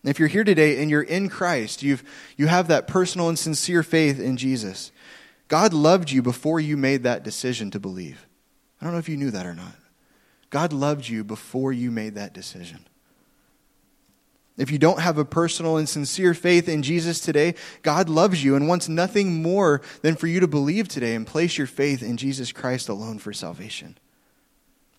And 0.02 0.10
if 0.10 0.18
you're 0.18 0.28
here 0.28 0.44
today 0.44 0.80
and 0.80 0.90
you're 0.90 1.02
in 1.02 1.28
Christ, 1.28 1.82
you've, 1.82 2.02
you 2.36 2.46
have 2.46 2.68
that 2.68 2.88
personal 2.88 3.28
and 3.28 3.38
sincere 3.38 3.82
faith 3.82 4.18
in 4.18 4.36
Jesus. 4.38 4.90
God 5.48 5.72
loved 5.72 6.10
you 6.10 6.22
before 6.22 6.60
you 6.60 6.76
made 6.76 7.02
that 7.02 7.24
decision 7.24 7.70
to 7.72 7.80
believe. 7.80 8.26
I 8.80 8.84
don't 8.84 8.92
know 8.92 9.00
if 9.00 9.08
you 9.08 9.16
knew 9.16 9.30
that 9.30 9.46
or 9.46 9.54
not. 9.54 9.74
God 10.50 10.72
loved 10.72 11.08
you 11.08 11.24
before 11.24 11.72
you 11.72 11.90
made 11.90 12.14
that 12.14 12.32
decision. 12.32 12.86
If 14.56 14.72
you 14.72 14.78
don't 14.78 15.00
have 15.00 15.18
a 15.18 15.24
personal 15.24 15.76
and 15.76 15.88
sincere 15.88 16.34
faith 16.34 16.68
in 16.68 16.82
Jesus 16.82 17.20
today, 17.20 17.54
God 17.82 18.08
loves 18.08 18.42
you 18.42 18.56
and 18.56 18.66
wants 18.66 18.88
nothing 18.88 19.40
more 19.40 19.80
than 20.02 20.16
for 20.16 20.26
you 20.26 20.40
to 20.40 20.48
believe 20.48 20.88
today 20.88 21.14
and 21.14 21.26
place 21.26 21.56
your 21.56 21.68
faith 21.68 22.02
in 22.02 22.16
Jesus 22.16 22.50
Christ 22.50 22.88
alone 22.88 23.18
for 23.18 23.32
salvation. 23.32 23.96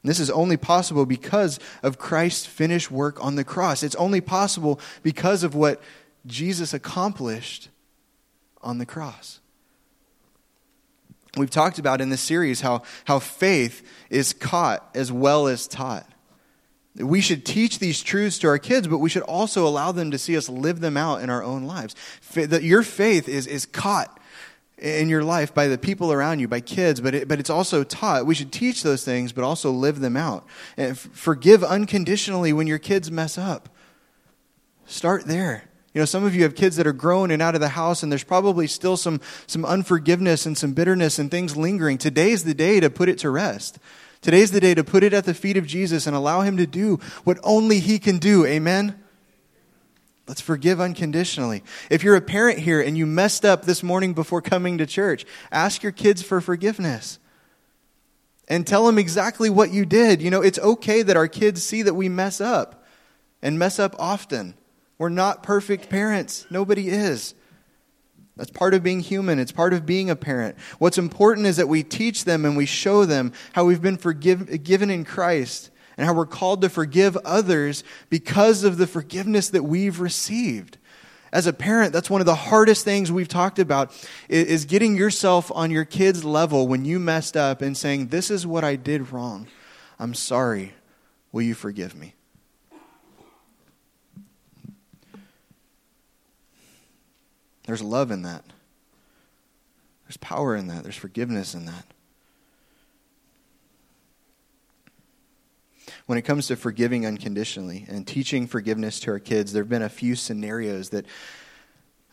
And 0.01 0.09
this 0.09 0.19
is 0.19 0.31
only 0.31 0.55
possible 0.55 1.05
because 1.05 1.59
of 1.83 1.97
Christ's 1.97 2.45
finished 2.45 2.89
work 2.89 3.23
on 3.23 3.35
the 3.35 3.43
cross. 3.43 3.83
It's 3.83 3.95
only 3.95 4.21
possible 4.21 4.79
because 5.03 5.43
of 5.43 5.55
what 5.55 5.81
Jesus 6.25 6.73
accomplished 6.73 7.67
on 8.61 8.77
the 8.77 8.85
cross. 8.85 9.41
We've 11.37 11.49
talked 11.49 11.79
about 11.79 12.01
in 12.01 12.09
this 12.09 12.21
series 12.21 12.61
how, 12.61 12.83
how 13.05 13.19
faith 13.19 13.87
is 14.09 14.33
caught 14.33 14.89
as 14.95 15.11
well 15.11 15.47
as 15.47 15.67
taught. 15.67 16.05
We 16.95 17.21
should 17.21 17.45
teach 17.45 17.79
these 17.79 18.01
truths 18.01 18.39
to 18.39 18.47
our 18.47 18.57
kids, 18.57 18.87
but 18.87 18.97
we 18.97 19.09
should 19.09 19.23
also 19.23 19.67
allow 19.67 19.91
them 19.91 20.11
to 20.11 20.17
see 20.17 20.35
us 20.35 20.49
live 20.49 20.79
them 20.79 20.97
out 20.97 21.21
in 21.21 21.29
our 21.29 21.43
own 21.43 21.63
lives. 21.63 21.95
That 22.33 22.63
your 22.63 22.83
faith 22.83 23.29
is, 23.29 23.45
is 23.47 23.65
caught 23.65 24.19
in 24.77 25.07
your 25.07 25.23
life 25.23 25.53
by 25.53 25.67
the 25.67 25.77
people 25.77 26.11
around 26.11 26.39
you, 26.39 26.47
by 26.47 26.61
kids, 26.61 26.99
but, 26.99 27.13
it, 27.13 27.27
but 27.27 27.39
it's 27.39 27.49
also 27.49 27.83
taught. 27.83 28.25
We 28.25 28.35
should 28.35 28.51
teach 28.51 28.81
those 28.81 29.05
things, 29.05 29.31
but 29.31 29.43
also 29.43 29.71
live 29.71 29.99
them 29.99 30.17
out. 30.17 30.45
And 30.77 30.97
forgive 30.97 31.63
unconditionally 31.63 32.53
when 32.53 32.65
your 32.65 32.79
kids 32.79 33.11
mess 33.11 33.37
up. 33.37 33.69
Start 34.85 35.25
there. 35.25 35.68
You 35.93 36.01
know, 36.01 36.05
some 36.05 36.23
of 36.23 36.35
you 36.35 36.43
have 36.43 36.55
kids 36.55 36.75
that 36.75 36.85
are 36.85 36.93
grown 36.93 37.31
and 37.31 37.41
out 37.41 37.55
of 37.55 37.61
the 37.61 37.69
house, 37.69 38.03
and 38.03 38.11
there's 38.11 38.23
probably 38.23 38.67
still 38.67 38.95
some, 38.95 39.21
some 39.47 39.65
unforgiveness 39.65 40.45
and 40.45 40.57
some 40.57 40.73
bitterness 40.73 41.17
and 41.17 41.31
things 41.31 41.57
lingering. 41.57 41.97
Today's 41.97 42.43
the 42.43 42.53
day 42.53 42.79
to 42.79 42.89
put 42.89 43.09
it 43.09 43.17
to 43.19 43.29
rest. 43.29 43.79
Today's 44.21 44.51
the 44.51 44.59
day 44.59 44.75
to 44.75 44.83
put 44.83 45.03
it 45.03 45.13
at 45.13 45.25
the 45.25 45.33
feet 45.33 45.57
of 45.57 45.65
Jesus 45.65 46.05
and 46.05 46.15
allow 46.15 46.41
Him 46.41 46.57
to 46.57 46.67
do 46.67 46.99
what 47.23 47.39
only 47.43 47.79
He 47.79 47.97
can 47.97 48.19
do. 48.19 48.45
Amen? 48.45 49.01
Let's 50.27 50.41
forgive 50.41 50.79
unconditionally. 50.79 51.63
If 51.89 52.03
you're 52.03 52.15
a 52.15 52.21
parent 52.21 52.59
here 52.59 52.79
and 52.79 52.95
you 52.95 53.07
messed 53.07 53.43
up 53.43 53.63
this 53.63 53.81
morning 53.81 54.13
before 54.13 54.43
coming 54.43 54.77
to 54.77 54.85
church, 54.85 55.25
ask 55.51 55.81
your 55.81 55.91
kids 55.91 56.21
for 56.21 56.39
forgiveness 56.39 57.17
and 58.47 58.67
tell 58.67 58.85
them 58.85 58.99
exactly 58.99 59.49
what 59.49 59.71
you 59.71 59.87
did. 59.87 60.21
You 60.21 60.29
know, 60.29 60.43
it's 60.43 60.59
okay 60.59 61.01
that 61.01 61.17
our 61.17 61.27
kids 61.27 61.63
see 61.63 61.81
that 61.81 61.95
we 61.95 62.09
mess 62.09 62.39
up 62.39 62.85
and 63.41 63.57
mess 63.57 63.79
up 63.79 63.95
often. 63.97 64.53
We're 64.99 65.09
not 65.09 65.41
perfect 65.41 65.89
parents. 65.89 66.45
Nobody 66.51 66.89
is. 66.89 67.33
That's 68.35 68.51
part 68.51 68.73
of 68.73 68.83
being 68.83 68.99
human. 68.99 69.39
It's 69.39 69.51
part 69.51 69.73
of 69.73 69.85
being 69.85 70.09
a 70.09 70.15
parent. 70.15 70.57
What's 70.77 70.97
important 70.97 71.47
is 71.47 71.57
that 71.57 71.67
we 71.67 71.83
teach 71.83 72.25
them 72.25 72.45
and 72.45 72.55
we 72.55 72.65
show 72.65 73.05
them 73.05 73.33
how 73.53 73.65
we've 73.65 73.81
been 73.81 73.97
forgiven 73.97 74.89
in 74.89 75.03
Christ 75.03 75.71
and 75.97 76.05
how 76.05 76.13
we're 76.13 76.25
called 76.25 76.61
to 76.61 76.69
forgive 76.69 77.17
others 77.17 77.83
because 78.09 78.63
of 78.63 78.77
the 78.77 78.87
forgiveness 78.87 79.49
that 79.49 79.63
we've 79.63 79.99
received. 79.99 80.77
As 81.31 81.47
a 81.47 81.53
parent, 81.53 81.93
that's 81.93 82.09
one 82.09 82.21
of 82.21 82.25
the 82.25 82.35
hardest 82.35 82.85
things 82.85 83.11
we've 83.11 83.27
talked 83.27 83.59
about 83.59 83.91
is 84.29 84.65
getting 84.65 84.95
yourself 84.95 85.51
on 85.53 85.69
your 85.69 85.85
kid's 85.85 86.23
level 86.23 86.67
when 86.67 86.85
you 86.85 86.99
messed 86.99 87.37
up 87.37 87.61
and 87.61 87.77
saying, 87.77 88.07
This 88.07 88.31
is 88.31 88.47
what 88.47 88.63
I 88.63 88.75
did 88.75 89.11
wrong. 89.11 89.47
I'm 89.99 90.13
sorry. 90.13 90.73
Will 91.31 91.43
you 91.43 91.53
forgive 91.53 91.95
me? 91.95 92.15
There's 97.69 97.83
love 97.83 98.09
in 98.09 98.23
that. 98.23 98.43
There's 100.07 100.17
power 100.17 100.55
in 100.55 100.65
that. 100.69 100.81
There's 100.81 100.95
forgiveness 100.95 101.53
in 101.53 101.67
that. 101.67 101.85
When 106.07 106.17
it 106.17 106.23
comes 106.23 106.47
to 106.47 106.55
forgiving 106.55 107.05
unconditionally 107.05 107.85
and 107.87 108.07
teaching 108.07 108.47
forgiveness 108.47 108.99
to 109.01 109.11
our 109.11 109.19
kids, 109.19 109.53
there 109.53 109.61
have 109.61 109.69
been 109.69 109.83
a 109.83 109.89
few 109.89 110.15
scenarios 110.15 110.89
that 110.89 111.05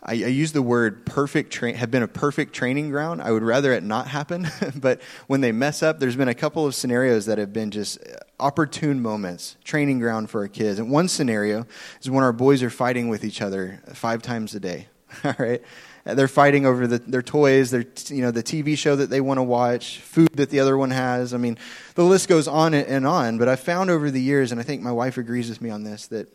I, 0.02 0.12
I 0.12 0.26
use 0.26 0.52
the 0.52 0.60
word 0.60 1.06
perfect 1.06 1.54
tra- 1.54 1.72
have 1.72 1.90
been 1.90 2.02
a 2.02 2.08
perfect 2.08 2.52
training 2.52 2.90
ground. 2.90 3.22
I 3.22 3.32
would 3.32 3.42
rather 3.42 3.72
it 3.72 3.82
not 3.82 4.08
happen, 4.08 4.48
but 4.76 5.00
when 5.26 5.40
they 5.40 5.52
mess 5.52 5.82
up, 5.82 6.00
there's 6.00 6.16
been 6.16 6.28
a 6.28 6.34
couple 6.34 6.66
of 6.66 6.74
scenarios 6.74 7.24
that 7.24 7.38
have 7.38 7.54
been 7.54 7.70
just 7.70 7.98
uh, 8.06 8.18
opportune 8.38 9.00
moments, 9.00 9.56
training 9.64 10.00
ground 10.00 10.28
for 10.28 10.42
our 10.42 10.48
kids. 10.48 10.78
And 10.78 10.90
one 10.90 11.08
scenario 11.08 11.66
is 12.02 12.10
when 12.10 12.24
our 12.24 12.34
boys 12.34 12.62
are 12.62 12.68
fighting 12.68 13.08
with 13.08 13.24
each 13.24 13.40
other 13.40 13.80
five 13.94 14.20
times 14.20 14.54
a 14.54 14.60
day. 14.60 14.88
all 15.24 15.34
right? 15.38 15.62
They're 16.04 16.28
fighting 16.28 16.66
over 16.66 16.86
the, 16.86 16.98
their 16.98 17.22
toys, 17.22 17.72
their, 17.72 17.84
you 18.08 18.22
know, 18.22 18.30
the 18.30 18.42
TV 18.42 18.78
show 18.78 18.94
that 18.94 19.10
they 19.10 19.20
want 19.20 19.38
to 19.38 19.42
watch, 19.42 19.98
food 19.98 20.28
that 20.34 20.50
the 20.50 20.60
other 20.60 20.76
one 20.78 20.92
has. 20.92 21.34
I 21.34 21.36
mean, 21.36 21.58
the 21.96 22.04
list 22.04 22.28
goes 22.28 22.46
on 22.46 22.74
and 22.74 23.06
on. 23.06 23.38
But 23.38 23.48
I've 23.48 23.60
found 23.60 23.90
over 23.90 24.10
the 24.10 24.20
years, 24.20 24.52
and 24.52 24.60
I 24.60 24.64
think 24.64 24.82
my 24.82 24.92
wife 24.92 25.18
agrees 25.18 25.48
with 25.48 25.60
me 25.60 25.70
on 25.70 25.82
this, 25.82 26.06
that 26.08 26.28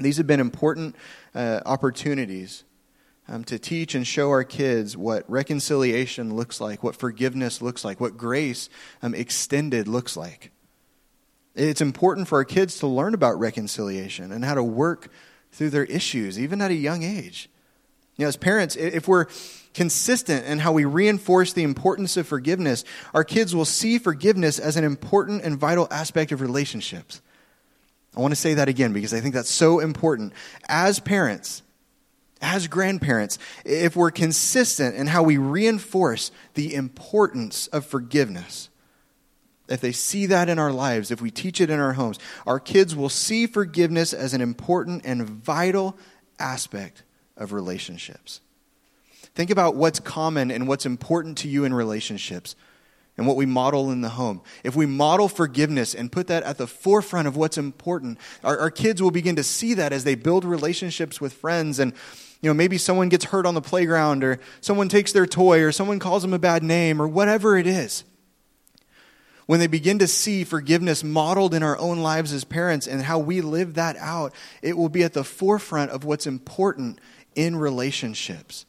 these 0.00 0.16
have 0.16 0.26
been 0.26 0.40
important 0.40 0.96
uh, 1.34 1.60
opportunities 1.64 2.64
um, 3.28 3.44
to 3.44 3.58
teach 3.58 3.94
and 3.94 4.06
show 4.06 4.30
our 4.30 4.44
kids 4.44 4.96
what 4.96 5.28
reconciliation 5.30 6.34
looks 6.34 6.60
like, 6.60 6.82
what 6.82 6.96
forgiveness 6.96 7.62
looks 7.62 7.84
like, 7.84 8.00
what 8.00 8.16
grace 8.16 8.68
um, 9.00 9.14
extended 9.14 9.86
looks 9.86 10.16
like. 10.16 10.50
It's 11.54 11.80
important 11.80 12.26
for 12.26 12.38
our 12.38 12.44
kids 12.44 12.80
to 12.80 12.88
learn 12.88 13.14
about 13.14 13.38
reconciliation 13.38 14.32
and 14.32 14.44
how 14.44 14.54
to 14.54 14.64
work 14.64 15.08
through 15.52 15.70
their 15.70 15.84
issues, 15.84 16.38
even 16.38 16.60
at 16.60 16.72
a 16.72 16.74
young 16.74 17.04
age. 17.04 17.48
You 18.16 18.24
know, 18.24 18.28
as 18.28 18.36
parents, 18.36 18.76
if 18.76 19.08
we're 19.08 19.26
consistent 19.74 20.46
in 20.46 20.60
how 20.60 20.72
we 20.72 20.84
reinforce 20.84 21.52
the 21.52 21.64
importance 21.64 22.16
of 22.16 22.26
forgiveness, 22.26 22.84
our 23.12 23.24
kids 23.24 23.54
will 23.54 23.64
see 23.64 23.98
forgiveness 23.98 24.58
as 24.58 24.76
an 24.76 24.84
important 24.84 25.42
and 25.42 25.58
vital 25.58 25.88
aspect 25.90 26.30
of 26.32 26.40
relationships. 26.40 27.20
I 28.16 28.20
want 28.20 28.32
to 28.32 28.40
say 28.40 28.54
that 28.54 28.68
again 28.68 28.92
because 28.92 29.12
I 29.12 29.20
think 29.20 29.34
that's 29.34 29.50
so 29.50 29.80
important. 29.80 30.32
As 30.68 31.00
parents, 31.00 31.62
as 32.40 32.68
grandparents, 32.68 33.38
if 33.64 33.96
we're 33.96 34.12
consistent 34.12 34.94
in 34.94 35.08
how 35.08 35.24
we 35.24 35.36
reinforce 35.36 36.30
the 36.54 36.74
importance 36.74 37.66
of 37.68 37.84
forgiveness, 37.84 38.68
if 39.68 39.80
they 39.80 39.92
see 39.92 40.26
that 40.26 40.48
in 40.48 40.60
our 40.60 40.70
lives, 40.70 41.10
if 41.10 41.20
we 41.20 41.32
teach 41.32 41.60
it 41.60 41.70
in 41.70 41.80
our 41.80 41.94
homes, 41.94 42.20
our 42.46 42.60
kids 42.60 42.94
will 42.94 43.08
see 43.08 43.48
forgiveness 43.48 44.12
as 44.12 44.34
an 44.34 44.40
important 44.40 45.04
and 45.04 45.28
vital 45.28 45.96
aspect 46.38 47.02
of 47.36 47.52
relationships. 47.52 48.40
Think 49.34 49.50
about 49.50 49.74
what's 49.74 50.00
common 50.00 50.50
and 50.50 50.68
what's 50.68 50.86
important 50.86 51.38
to 51.38 51.48
you 51.48 51.64
in 51.64 51.74
relationships 51.74 52.54
and 53.16 53.26
what 53.26 53.36
we 53.36 53.46
model 53.46 53.90
in 53.90 54.00
the 54.00 54.10
home. 54.10 54.42
If 54.62 54.74
we 54.76 54.86
model 54.86 55.28
forgiveness 55.28 55.94
and 55.94 56.10
put 56.10 56.26
that 56.28 56.42
at 56.42 56.58
the 56.58 56.66
forefront 56.66 57.28
of 57.28 57.36
what's 57.36 57.58
important, 57.58 58.18
our, 58.42 58.58
our, 58.58 58.70
kids 58.70 59.00
will 59.00 59.10
begin 59.10 59.36
to 59.36 59.44
see 59.44 59.74
that 59.74 59.92
as 59.92 60.04
they 60.04 60.14
build 60.14 60.44
relationships 60.44 61.20
with 61.20 61.32
friends 61.32 61.78
and 61.78 61.92
you 62.42 62.50
know 62.50 62.54
maybe 62.54 62.76
someone 62.76 63.08
gets 63.08 63.26
hurt 63.26 63.46
on 63.46 63.54
the 63.54 63.60
playground 63.60 64.24
or 64.24 64.38
someone 64.60 64.88
takes 64.88 65.12
their 65.12 65.26
toy 65.26 65.62
or 65.62 65.72
someone 65.72 65.98
calls 65.98 66.22
them 66.22 66.34
a 66.34 66.38
bad 66.38 66.62
name 66.62 67.00
or 67.00 67.08
whatever 67.08 67.56
it 67.56 67.66
is 67.66 68.04
when 69.46 69.60
they 69.60 69.66
begin 69.66 69.98
to 69.98 70.06
see 70.06 70.44
forgiveness 70.44 71.04
modeled 71.04 71.54
in 71.54 71.62
our 71.62 71.78
own 71.78 71.98
lives 71.98 72.32
as 72.32 72.44
parents 72.44 72.86
and 72.86 73.02
how 73.02 73.18
we 73.18 73.40
live 73.40 73.74
that 73.74 73.96
out, 73.98 74.32
it 74.62 74.76
will 74.76 74.88
be 74.88 75.02
at 75.02 75.12
the 75.12 75.24
forefront 75.24 75.90
of 75.90 76.04
what's 76.04 76.26
important 76.26 76.98
in 77.34 77.56
relationships. 77.56 78.66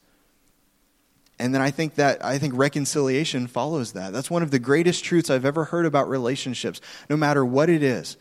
And 1.38 1.54
then 1.54 1.62
I 1.62 1.72
think 1.72 1.96
that 1.96 2.24
I 2.24 2.38
think 2.38 2.54
reconciliation 2.56 3.48
follows 3.48 3.94
that. 3.94 4.14
That's 4.14 4.32
one 4.32 4.42
of 4.42 4.52
the 4.52 4.60
greatest 4.60 5.04
truths 5.04 5.30
I've 5.30 5.46
ever 5.46 5.66
heard 5.66 5.86
about 5.86 6.08
relationships, 6.08 6.80
no 7.10 7.18
matter 7.18 7.44
what 7.44 7.70
it 7.70 7.84
is. 7.84 8.16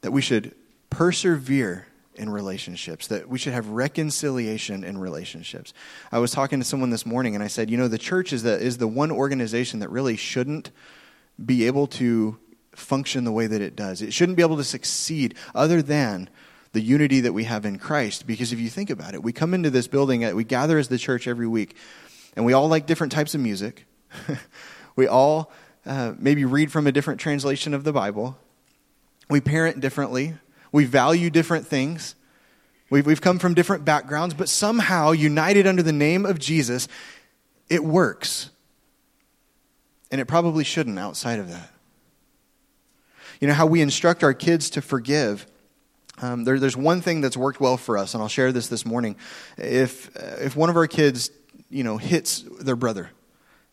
That 0.00 0.10
we 0.10 0.20
should 0.20 0.54
persevere 0.90 1.86
in 2.16 2.30
relationships, 2.30 3.08
that 3.08 3.28
we 3.28 3.38
should 3.38 3.52
have 3.52 3.68
reconciliation 3.68 4.84
in 4.84 4.98
relationships. 4.98 5.72
I 6.10 6.18
was 6.18 6.30
talking 6.30 6.58
to 6.58 6.64
someone 6.64 6.90
this 6.90 7.06
morning 7.06 7.34
and 7.34 7.44
I 7.44 7.46
said, 7.46 7.70
you 7.70 7.76
know, 7.76 7.88
the 7.88 7.98
church 7.98 8.32
is 8.32 8.42
the, 8.42 8.58
is 8.58 8.78
the 8.78 8.88
one 8.88 9.10
organization 9.10 9.80
that 9.80 9.90
really 9.90 10.16
shouldn't 10.16 10.70
be 11.44 11.66
able 11.66 11.86
to 11.88 12.38
function 12.74 13.24
the 13.24 13.32
way 13.32 13.46
that 13.46 13.60
it 13.60 13.76
does. 13.76 14.02
It 14.02 14.12
shouldn't 14.12 14.36
be 14.36 14.42
able 14.42 14.56
to 14.56 14.64
succeed 14.64 15.34
other 15.54 15.82
than 15.82 16.28
the 16.76 16.82
unity 16.82 17.20
that 17.20 17.32
we 17.32 17.44
have 17.44 17.64
in 17.64 17.78
Christ. 17.78 18.26
Because 18.26 18.52
if 18.52 18.60
you 18.60 18.68
think 18.68 18.90
about 18.90 19.14
it, 19.14 19.22
we 19.22 19.32
come 19.32 19.54
into 19.54 19.70
this 19.70 19.88
building, 19.88 20.26
uh, 20.26 20.32
we 20.32 20.44
gather 20.44 20.76
as 20.76 20.88
the 20.88 20.98
church 20.98 21.26
every 21.26 21.46
week, 21.46 21.74
and 22.36 22.44
we 22.44 22.52
all 22.52 22.68
like 22.68 22.84
different 22.84 23.14
types 23.14 23.34
of 23.34 23.40
music. 23.40 23.86
we 24.96 25.06
all 25.06 25.50
uh, 25.86 26.12
maybe 26.18 26.44
read 26.44 26.70
from 26.70 26.86
a 26.86 26.92
different 26.92 27.18
translation 27.18 27.72
of 27.72 27.82
the 27.82 27.94
Bible. 27.94 28.36
We 29.30 29.40
parent 29.40 29.80
differently. 29.80 30.34
We 30.70 30.84
value 30.84 31.30
different 31.30 31.66
things. 31.66 32.14
We've, 32.90 33.06
we've 33.06 33.22
come 33.22 33.38
from 33.38 33.54
different 33.54 33.86
backgrounds, 33.86 34.34
but 34.34 34.50
somehow, 34.50 35.12
united 35.12 35.66
under 35.66 35.82
the 35.82 35.94
name 35.94 36.26
of 36.26 36.38
Jesus, 36.38 36.88
it 37.70 37.82
works. 37.82 38.50
And 40.10 40.20
it 40.20 40.26
probably 40.26 40.62
shouldn't 40.62 40.98
outside 40.98 41.38
of 41.38 41.48
that. 41.48 41.70
You 43.40 43.48
know, 43.48 43.54
how 43.54 43.64
we 43.64 43.80
instruct 43.80 44.22
our 44.22 44.34
kids 44.34 44.68
to 44.70 44.82
forgive. 44.82 45.46
Um, 46.22 46.44
there, 46.44 46.58
there's 46.58 46.76
one 46.76 47.02
thing 47.02 47.20
that's 47.20 47.36
worked 47.36 47.60
well 47.60 47.76
for 47.76 47.98
us, 47.98 48.14
and 48.14 48.22
I'll 48.22 48.28
share 48.28 48.52
this 48.52 48.68
this 48.68 48.86
morning. 48.86 49.16
If, 49.58 50.14
if 50.16 50.56
one 50.56 50.70
of 50.70 50.76
our 50.76 50.86
kids, 50.86 51.30
you 51.68 51.84
know, 51.84 51.98
hits 51.98 52.44
their 52.60 52.76
brother, 52.76 53.10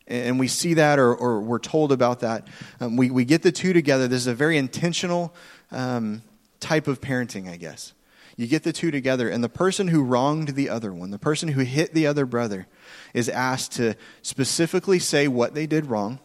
and 0.06 0.38
we 0.38 0.48
see 0.48 0.74
that 0.74 0.98
or, 0.98 1.14
or 1.14 1.40
we're 1.40 1.58
told 1.58 1.90
about 1.90 2.20
that, 2.20 2.46
um, 2.80 2.96
we, 2.96 3.10
we 3.10 3.24
get 3.24 3.42
the 3.42 3.52
two 3.52 3.72
together. 3.72 4.06
This 4.06 4.20
is 4.20 4.26
a 4.26 4.34
very 4.34 4.58
intentional 4.58 5.34
um, 5.70 6.22
type 6.60 6.86
of 6.86 7.00
parenting, 7.00 7.48
I 7.48 7.56
guess. 7.56 7.94
You 8.36 8.46
get 8.46 8.64
the 8.64 8.72
two 8.72 8.90
together, 8.90 9.28
and 9.28 9.42
the 9.42 9.48
person 9.48 9.88
who 9.88 10.02
wronged 10.02 10.48
the 10.48 10.68
other 10.68 10.92
one, 10.92 11.10
the 11.10 11.18
person 11.18 11.48
who 11.48 11.62
hit 11.62 11.94
the 11.94 12.06
other 12.06 12.26
brother, 12.26 12.66
is 13.14 13.28
asked 13.28 13.72
to 13.72 13.94
specifically 14.22 14.98
say 14.98 15.28
what 15.28 15.54
they 15.54 15.66
did 15.66 15.86
wrong, 15.86 16.18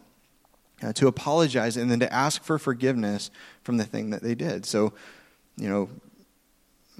uh, 0.83 0.91
to 0.93 1.07
apologize, 1.07 1.77
and 1.77 1.89
then 1.89 1.99
to 1.99 2.11
ask 2.11 2.43
for 2.43 2.57
forgiveness 2.57 3.29
from 3.63 3.77
the 3.77 3.85
thing 3.85 4.09
that 4.09 4.23
they 4.23 4.35
did. 4.35 4.65
So, 4.65 4.91
you 5.55 5.69
know, 5.69 5.89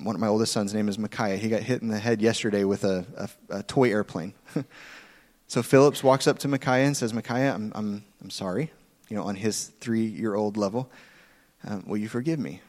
one 0.04 0.16
of 0.16 0.22
my 0.22 0.28
oldest 0.28 0.52
son's 0.54 0.74
name 0.74 0.90
is 0.90 0.98
Micaiah. 0.98 1.38
He 1.38 1.50
got 1.50 1.62
hit 1.62 1.82
in 1.82 1.90
the 1.90 2.00
head 2.00 2.22
yesterday 2.22 2.64
with 2.64 2.84
a, 2.84 3.06
a, 3.18 3.58
a 3.58 3.64
toy 3.64 3.92
airplane. 3.92 4.34
so 5.48 5.62
Phillips 5.62 6.04
walks 6.04 6.28
up 6.28 6.40
to 6.40 6.48
Micaiah 6.48 6.86
and 6.86 6.96
says, 6.96 7.14
Micaiah, 7.14 7.54
I'm, 7.54 7.72
I'm, 7.76 8.04
I'm 8.22 8.30
sorry, 8.30 8.72
you 9.10 9.18
know, 9.18 9.24
on 9.24 9.36
his 9.36 9.68
three 9.80 10.06
year 10.06 10.36
old 10.36 10.58
level. 10.58 10.90
Um, 11.68 11.84
will 11.88 11.98
you 11.98 12.08
forgive 12.08 12.40
me? 12.40 12.62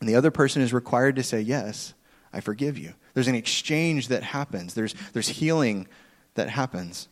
And 0.00 0.08
the 0.08 0.16
other 0.16 0.30
person 0.30 0.62
is 0.62 0.72
required 0.72 1.16
to 1.16 1.22
say, 1.22 1.40
Yes, 1.40 1.94
I 2.32 2.40
forgive 2.40 2.78
you. 2.78 2.94
There's 3.14 3.28
an 3.28 3.34
exchange 3.34 4.08
that 4.08 4.22
happens, 4.22 4.74
there's, 4.74 4.94
there's 5.12 5.28
healing 5.28 5.88
that 6.34 6.48
happens. 6.48 7.08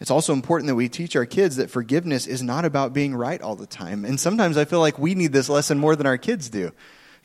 It's 0.00 0.10
also 0.10 0.32
important 0.32 0.68
that 0.68 0.76
we 0.76 0.88
teach 0.88 1.16
our 1.16 1.26
kids 1.26 1.56
that 1.56 1.70
forgiveness 1.70 2.26
is 2.26 2.40
not 2.42 2.64
about 2.64 2.92
being 2.92 3.16
right 3.16 3.40
all 3.42 3.56
the 3.56 3.66
time. 3.66 4.04
And 4.04 4.18
sometimes 4.18 4.56
I 4.56 4.64
feel 4.64 4.78
like 4.78 4.96
we 4.96 5.16
need 5.16 5.32
this 5.32 5.48
lesson 5.48 5.76
more 5.76 5.96
than 5.96 6.06
our 6.06 6.16
kids 6.16 6.48
do. 6.48 6.72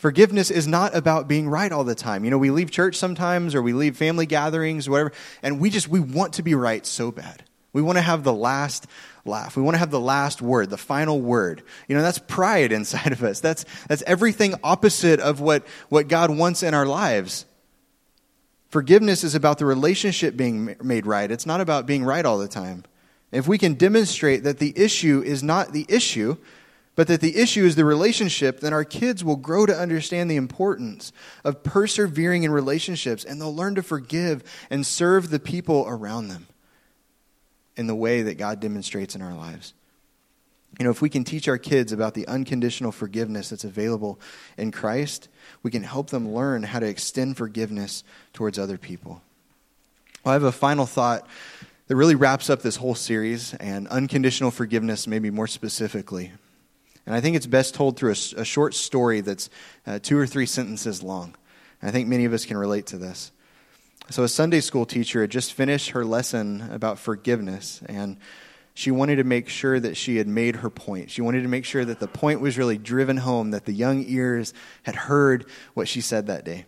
Forgiveness 0.04 0.52
is 0.52 0.68
not 0.68 0.94
about 0.98 1.30
being 1.30 1.48
right 1.48 1.72
all 1.72 1.86
the 1.86 1.96
time. 1.96 2.26
You 2.26 2.32
know, 2.32 2.38
we 2.38 2.52
leave 2.52 2.70
church 2.70 2.98
sometimes 2.98 3.56
or 3.56 3.62
we 3.62 3.72
leave 3.72 3.96
family 3.96 4.26
gatherings, 4.26 4.90
whatever, 4.90 5.14
and 5.42 5.62
we 5.62 5.70
just 5.70 5.88
we 5.88 6.02
want 6.02 6.34
to 6.34 6.44
be 6.44 6.56
right 6.56 6.86
so 6.86 7.10
bad. 7.10 7.46
We 7.72 7.82
want 7.82 7.98
to 7.98 8.02
have 8.02 8.26
the 8.26 8.34
last 8.34 8.86
laugh. 9.24 9.56
We 9.56 9.64
want 9.64 9.76
to 9.76 9.80
have 9.80 9.92
the 9.92 10.02
last 10.02 10.42
word, 10.42 10.70
the 10.70 10.78
final 10.78 11.22
word. 11.22 11.64
You 11.88 11.96
know, 11.96 12.02
that's 12.02 12.20
pride 12.20 12.72
inside 12.74 13.14
of 13.14 13.24
us. 13.24 13.40
That's, 13.40 13.64
that's 13.88 14.04
everything 14.06 14.56
opposite 14.62 15.22
of 15.22 15.40
what, 15.40 15.66
what 15.88 16.10
God 16.10 16.30
wants 16.38 16.64
in 16.64 16.74
our 16.74 16.86
lives. 16.86 17.46
Forgiveness 18.72 19.24
is 19.24 19.36
about 19.36 19.58
the 19.58 19.66
relationship 19.66 20.36
being 20.36 20.76
made 20.84 21.06
right. 21.06 21.32
It's 21.32 21.46
not 21.46 21.62
about 21.62 21.86
being 21.86 22.04
right 22.04 22.26
all 22.26 22.40
the 22.40 22.50
time. 22.50 22.84
If 23.32 23.48
we 23.48 23.58
can 23.58 23.76
demonstrate 23.76 24.44
that 24.44 24.60
the 24.60 24.74
issue 24.76 25.24
is 25.26 25.44
not 25.44 25.72
the 25.72 25.86
issue, 25.88 26.36
but 26.96 27.08
that 27.08 27.22
the 27.22 27.38
issue 27.38 27.66
is 27.66 27.76
the 27.76 27.86
relationship, 27.86 28.60
then 28.60 28.74
our 28.74 28.84
kids 28.84 29.24
will 29.24 29.36
grow 29.36 29.66
to 29.66 29.76
understand 29.76 30.30
the 30.30 30.36
importance 30.36 31.12
of 31.44 31.64
persevering 31.64 32.44
in 32.44 32.52
relationships 32.52 33.24
and 33.24 33.42
they'll 33.42 33.56
learn 33.56 33.76
to 33.76 33.84
forgive 33.84 34.44
and 34.70 34.86
serve 34.86 35.30
the 35.30 35.40
people 35.40 35.86
around 35.88 36.28
them 36.28 36.48
in 37.76 37.88
the 37.88 37.96
way 37.96 38.22
that 38.22 38.38
God 38.38 38.60
demonstrates 38.60 39.16
in 39.16 39.22
our 39.22 39.34
lives. 39.34 39.74
You 40.80 40.86
know, 40.86 40.92
if 40.92 41.02
we 41.02 41.10
can 41.10 41.24
teach 41.24 41.48
our 41.48 41.58
kids 41.58 41.92
about 41.92 42.14
the 42.16 42.28
unconditional 42.28 42.92
forgiveness 42.92 43.50
that's 43.50 43.64
available 43.64 44.20
in 44.58 44.72
Christ, 44.72 45.30
we 45.62 45.70
can 45.70 45.84
help 45.84 46.10
them 46.10 46.34
learn 46.34 46.64
how 46.64 46.80
to 46.80 46.88
extend 46.88 47.38
forgiveness 47.38 48.04
towards 48.34 48.58
other 48.58 48.78
people. 48.78 49.22
Well, 50.24 50.32
I 50.32 50.34
have 50.34 50.44
a 50.44 50.52
final 50.52 50.86
thought 50.86 51.28
that 51.88 51.96
really 51.96 52.16
wraps 52.16 52.50
up 52.50 52.62
this 52.62 52.78
whole 52.78 52.96
series 52.96 53.54
and 53.56 53.88
unconditional 53.88 54.52
forgiveness, 54.52 55.06
maybe 55.06 55.30
more 55.30 55.48
specifically. 55.48 56.32
And 57.06 57.16
I 57.16 57.22
think 57.22 57.36
it's 57.36 57.46
best 57.46 57.76
told 57.76 57.98
through 57.98 58.12
a, 58.12 58.42
a 58.42 58.46
short 58.46 58.74
story 58.74 59.22
that's 59.22 59.50
uh, 59.86 60.00
two 60.00 60.18
or 60.18 60.26
three 60.26 60.46
sentences 60.46 61.04
long. 61.04 61.36
And 61.82 61.90
I 61.90 61.92
think 61.92 62.08
many 62.08 62.26
of 62.26 62.34
us 62.34 62.46
can 62.46 62.58
relate 62.58 62.86
to 62.88 62.98
this. 62.98 63.32
So, 64.10 64.24
a 64.24 64.28
Sunday 64.28 64.60
school 64.60 64.86
teacher 64.86 65.22
had 65.22 65.32
just 65.32 65.54
finished 65.54 65.92
her 65.92 66.04
lesson 66.04 66.70
about 66.72 67.00
forgiveness, 67.00 67.82
and 67.86 68.18
she 68.74 68.92
wanted 68.92 69.18
to 69.18 69.24
make 69.24 69.48
sure 69.48 69.80
that 69.80 69.96
she 69.96 70.18
had 70.18 70.28
made 70.28 70.58
her 70.58 70.70
point. 70.70 71.10
She 71.10 71.22
wanted 71.22 71.44
to 71.44 71.48
make 71.48 71.64
sure 71.64 71.86
that 71.86 72.00
the 72.00 72.08
point 72.08 72.42
was 72.42 72.58
really 72.58 72.78
driven 72.78 73.18
home, 73.18 73.52
that 73.52 73.66
the 73.66 73.74
young 73.74 74.04
ears 74.08 74.54
had 74.84 74.96
heard 74.96 75.46
what 75.74 75.88
she 75.88 76.02
said 76.02 76.28
that 76.28 76.44
day. 76.44 76.66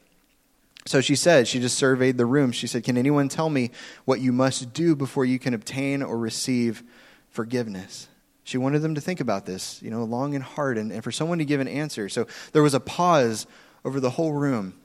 So 0.85 1.01
she 1.01 1.15
said, 1.15 1.47
she 1.47 1.59
just 1.59 1.77
surveyed 1.77 2.17
the 2.17 2.27
room. 2.27 2.51
She 2.51 2.67
said, 2.67 2.83
Can 2.83 2.97
anyone 2.97 3.27
tell 3.27 3.49
me 3.49 3.71
what 4.05 4.21
you 4.21 4.31
must 4.31 4.71
do 4.71 4.95
before 4.95 5.25
you 5.25 5.39
can 5.39 5.53
obtain 5.53 6.03
or 6.03 6.17
receive 6.17 6.83
forgiveness? 7.29 8.07
She 8.45 8.59
wanted 8.59 8.83
them 8.83 8.93
to 8.93 9.01
think 9.01 9.19
about 9.19 9.47
this, 9.47 9.81
you 9.81 9.89
know, 9.89 10.03
long 10.03 10.35
and 10.35 10.43
hard, 10.43 10.77
and, 10.77 10.91
and 10.91 11.03
for 11.03 11.11
someone 11.11 11.39
to 11.39 11.45
give 11.45 11.59
an 11.59 11.67
answer. 11.67 12.07
So 12.09 12.27
there 12.53 12.61
was 12.61 12.75
a 12.75 12.79
pause 12.79 13.47
over 13.83 13.99
the 13.99 14.11
whole 14.11 14.33
room. 14.33 14.75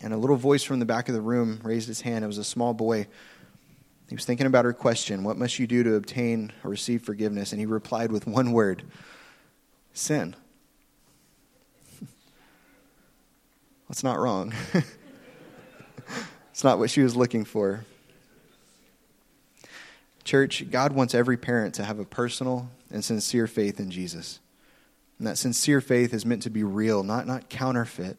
And 0.00 0.12
a 0.12 0.16
little 0.16 0.36
voice 0.36 0.62
from 0.62 0.78
the 0.78 0.86
back 0.86 1.08
of 1.08 1.14
the 1.14 1.20
room 1.20 1.60
raised 1.64 1.88
his 1.88 2.02
hand. 2.02 2.24
It 2.24 2.28
was 2.28 2.38
a 2.38 2.44
small 2.44 2.72
boy. 2.72 3.08
He 4.08 4.14
was 4.14 4.24
thinking 4.24 4.46
about 4.46 4.64
her 4.64 4.72
question 4.72 5.24
What 5.24 5.36
must 5.36 5.58
you 5.58 5.66
do 5.66 5.82
to 5.82 5.96
obtain 5.96 6.52
or 6.62 6.70
receive 6.70 7.02
forgiveness? 7.02 7.50
And 7.50 7.58
he 7.58 7.66
replied 7.66 8.12
with 8.12 8.28
one 8.28 8.52
word 8.52 8.84
sin. 9.92 10.36
That's 13.88 14.04
not 14.04 14.20
wrong. 14.20 14.54
it's 16.52 16.62
not 16.62 16.78
what 16.78 16.90
she 16.90 17.02
was 17.02 17.16
looking 17.16 17.44
for. 17.44 17.84
Church, 20.24 20.70
God 20.70 20.92
wants 20.92 21.14
every 21.14 21.36
parent 21.36 21.74
to 21.74 21.84
have 21.84 21.98
a 21.98 22.04
personal 22.04 22.70
and 22.90 23.04
sincere 23.04 23.46
faith 23.46 23.78
in 23.78 23.90
Jesus. 23.90 24.40
And 25.18 25.26
that 25.26 25.38
sincere 25.38 25.80
faith 25.80 26.12
is 26.12 26.26
meant 26.26 26.42
to 26.42 26.50
be 26.50 26.64
real, 26.64 27.02
not, 27.02 27.26
not 27.26 27.48
counterfeit 27.48 28.18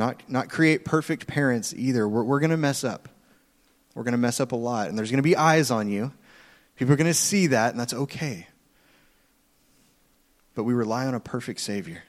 not, 0.00 0.22
not 0.28 0.48
create 0.48 0.84
perfect 0.84 1.26
parents 1.26 1.74
either. 1.74 2.08
We're, 2.08 2.24
we're 2.24 2.40
going 2.40 2.50
to 2.50 2.56
mess 2.56 2.84
up. 2.84 3.08
We're 3.94 4.02
going 4.04 4.12
to 4.12 4.18
mess 4.18 4.40
up 4.40 4.52
a 4.52 4.56
lot. 4.56 4.88
And 4.88 4.96
there's 4.96 5.10
going 5.10 5.18
to 5.18 5.22
be 5.22 5.36
eyes 5.36 5.70
on 5.70 5.88
you. 5.88 6.12
People 6.76 6.94
are 6.94 6.96
going 6.96 7.06
to 7.06 7.14
see 7.14 7.48
that, 7.48 7.72
and 7.72 7.78
that's 7.78 7.92
okay. 7.92 8.46
But 10.54 10.64
we 10.64 10.72
rely 10.72 11.06
on 11.06 11.14
a 11.14 11.20
perfect 11.20 11.60
Savior. 11.60 12.02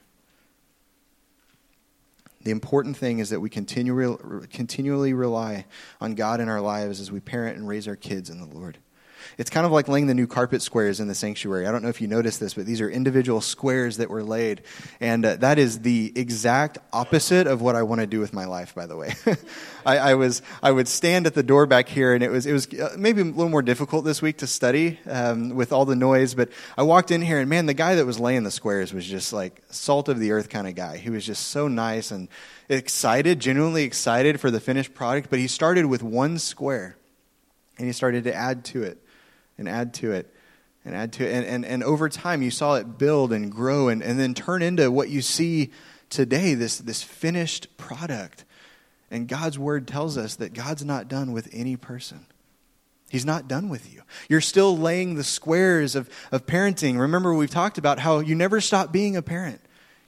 The 2.44 2.50
important 2.50 2.96
thing 2.96 3.18
is 3.20 3.30
that 3.30 3.40
we 3.40 3.48
continually, 3.48 4.46
continually 4.50 5.14
rely 5.14 5.66
on 6.00 6.14
God 6.14 6.40
in 6.40 6.48
our 6.48 6.60
lives 6.60 7.00
as 7.00 7.12
we 7.12 7.20
parent 7.20 7.56
and 7.56 7.68
raise 7.68 7.86
our 7.86 7.96
kids 7.96 8.30
in 8.30 8.40
the 8.40 8.46
Lord. 8.46 8.78
It's 9.38 9.50
kind 9.50 9.66
of 9.66 9.72
like 9.72 9.88
laying 9.88 10.06
the 10.06 10.14
new 10.14 10.26
carpet 10.26 10.62
squares 10.62 11.00
in 11.00 11.08
the 11.08 11.14
sanctuary. 11.14 11.66
I 11.66 11.72
don't 11.72 11.82
know 11.82 11.88
if 11.88 12.00
you 12.00 12.08
noticed 12.08 12.40
this, 12.40 12.54
but 12.54 12.66
these 12.66 12.80
are 12.80 12.88
individual 12.88 13.40
squares 13.40 13.98
that 13.98 14.10
were 14.10 14.22
laid. 14.22 14.62
And 15.00 15.24
uh, 15.24 15.36
that 15.36 15.58
is 15.58 15.80
the 15.80 16.12
exact 16.14 16.78
opposite 16.92 17.46
of 17.46 17.60
what 17.60 17.76
I 17.76 17.82
want 17.82 18.00
to 18.00 18.06
do 18.06 18.20
with 18.20 18.32
my 18.32 18.44
life, 18.44 18.74
by 18.74 18.86
the 18.86 18.96
way. 18.96 19.14
I, 19.86 19.98
I, 19.98 20.14
was, 20.14 20.42
I 20.62 20.70
would 20.70 20.88
stand 20.88 21.26
at 21.26 21.34
the 21.34 21.42
door 21.42 21.66
back 21.66 21.88
here, 21.88 22.14
and 22.14 22.22
it 22.22 22.30
was, 22.30 22.46
it 22.46 22.52
was 22.52 22.72
uh, 22.74 22.94
maybe 22.98 23.20
a 23.20 23.24
little 23.24 23.48
more 23.48 23.62
difficult 23.62 24.04
this 24.04 24.22
week 24.22 24.38
to 24.38 24.46
study 24.46 24.98
um, 25.06 25.50
with 25.54 25.72
all 25.72 25.84
the 25.84 25.96
noise. 25.96 26.34
But 26.34 26.50
I 26.76 26.82
walked 26.82 27.10
in 27.10 27.22
here, 27.22 27.40
and 27.40 27.48
man, 27.48 27.66
the 27.66 27.74
guy 27.74 27.96
that 27.96 28.06
was 28.06 28.20
laying 28.20 28.44
the 28.44 28.50
squares 28.50 28.92
was 28.92 29.06
just 29.06 29.32
like 29.32 29.62
salt 29.70 30.08
of 30.08 30.18
the 30.18 30.32
earth 30.32 30.48
kind 30.48 30.66
of 30.66 30.74
guy. 30.74 30.96
He 30.96 31.10
was 31.10 31.26
just 31.26 31.48
so 31.48 31.68
nice 31.68 32.10
and 32.10 32.28
excited, 32.68 33.40
genuinely 33.40 33.84
excited 33.84 34.40
for 34.40 34.50
the 34.50 34.60
finished 34.60 34.94
product. 34.94 35.30
But 35.30 35.38
he 35.38 35.48
started 35.48 35.86
with 35.86 36.02
one 36.02 36.38
square, 36.38 36.96
and 37.78 37.86
he 37.86 37.92
started 37.92 38.24
to 38.24 38.34
add 38.34 38.64
to 38.66 38.82
it 38.82 38.98
and 39.58 39.68
add 39.68 39.94
to 39.94 40.12
it 40.12 40.32
and 40.84 40.94
add 40.94 41.12
to 41.14 41.26
it. 41.26 41.32
And, 41.32 41.46
and, 41.46 41.64
and 41.64 41.82
over 41.82 42.08
time, 42.08 42.42
you 42.42 42.50
saw 42.50 42.74
it 42.74 42.98
build 42.98 43.32
and 43.32 43.50
grow 43.50 43.88
and, 43.88 44.02
and 44.02 44.18
then 44.18 44.34
turn 44.34 44.62
into 44.62 44.90
what 44.90 45.08
you 45.08 45.22
see 45.22 45.70
today 46.10 46.54
this, 46.54 46.78
this 46.78 47.02
finished 47.02 47.76
product. 47.76 48.44
And 49.10 49.28
God's 49.28 49.58
word 49.58 49.86
tells 49.86 50.16
us 50.16 50.36
that 50.36 50.54
God's 50.54 50.84
not 50.84 51.08
done 51.08 51.32
with 51.32 51.48
any 51.52 51.76
person. 51.76 52.26
He's 53.10 53.26
not 53.26 53.46
done 53.46 53.68
with 53.68 53.92
you. 53.92 54.02
You're 54.28 54.40
still 54.40 54.76
laying 54.76 55.16
the 55.16 55.24
squares 55.24 55.94
of, 55.94 56.08
of 56.32 56.46
parenting. 56.46 56.98
Remember, 56.98 57.34
we've 57.34 57.50
talked 57.50 57.76
about 57.76 57.98
how 57.98 58.20
you 58.20 58.34
never 58.34 58.60
stop 58.60 58.90
being 58.90 59.16
a 59.16 59.22
parent. 59.22 59.60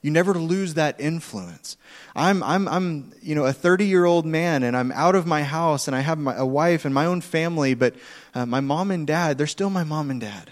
You 0.05 0.11
never 0.11 0.35
lose 0.35 0.75
that 0.75 1.01
influence. 1.01 1.79
I'm, 2.15 2.43
I'm, 2.43 2.69
I'm 2.69 3.15
you 3.23 3.35
know, 3.35 3.47
a 3.47 3.55
30 3.55 3.87
year 3.87 4.05
old 4.05 4.27
man 4.27 4.63
and 4.63 4.77
I'm 4.77 4.93
out 4.93 5.15
of 5.15 5.27
my 5.27 5.43
house 5.43 5.89
and 5.89 5.97
I 5.97 6.01
have 6.01 6.19
my, 6.19 6.35
a 6.35 6.45
wife 6.45 6.85
and 6.85 6.95
my 6.95 7.07
own 7.07 7.23
family, 7.23 7.73
but 7.73 7.95
uh, 8.35 8.45
my 8.45 8.61
mom 8.61 8.91
and 8.91 9.07
dad, 9.07 9.39
they're 9.39 9.47
still 9.47 9.71
my 9.71 9.83
mom 9.83 10.11
and 10.11 10.21
dad. 10.21 10.51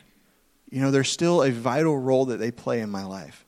You 0.71 0.81
know, 0.81 0.91
there's 0.91 1.11
still 1.11 1.43
a 1.43 1.51
vital 1.51 1.99
role 1.99 2.25
that 2.27 2.39
they 2.39 2.51
play 2.51 2.81
in 2.81 2.89
my 2.89 3.05
life. 3.05 3.45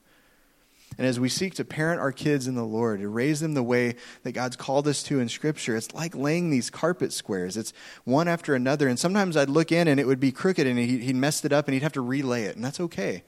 And 0.99 1.07
as 1.07 1.19
we 1.19 1.31
seek 1.31 1.55
to 1.55 1.65
parent 1.65 2.03
our 2.03 2.13
kids 2.13 2.49
in 2.49 2.55
the 2.55 2.67
Lord, 2.67 3.01
to 3.01 3.09
raise 3.09 3.41
them 3.41 3.55
the 3.55 3.63
way 3.63 3.95
that 4.25 4.33
God's 4.33 4.57
called 4.57 4.87
us 4.87 5.03
to 5.05 5.21
in 5.21 5.31
Scripture, 5.31 5.75
it's 5.75 5.95
like 5.95 6.15
laying 6.15 6.51
these 6.51 6.69
carpet 6.69 7.15
squares. 7.15 7.57
It's 7.57 7.73
one 8.05 8.29
after 8.29 8.55
another. 8.55 8.89
And 8.89 8.99
sometimes 8.99 9.39
I'd 9.39 9.49
look 9.49 9.73
in 9.73 9.89
and 9.89 9.99
it 9.99 10.07
would 10.07 10.21
be 10.21 10.33
crooked 10.33 10.67
and 10.67 10.79
he, 10.79 11.07
would 11.07 11.17
messed 11.17 11.47
it 11.47 11.53
up 11.55 11.67
and 11.67 11.73
he'd 11.73 11.83
have 11.83 11.95
to 11.95 12.03
relay 12.03 12.43
it. 12.43 12.57
And 12.57 12.65
that's 12.65 12.79
okay. 12.79 13.25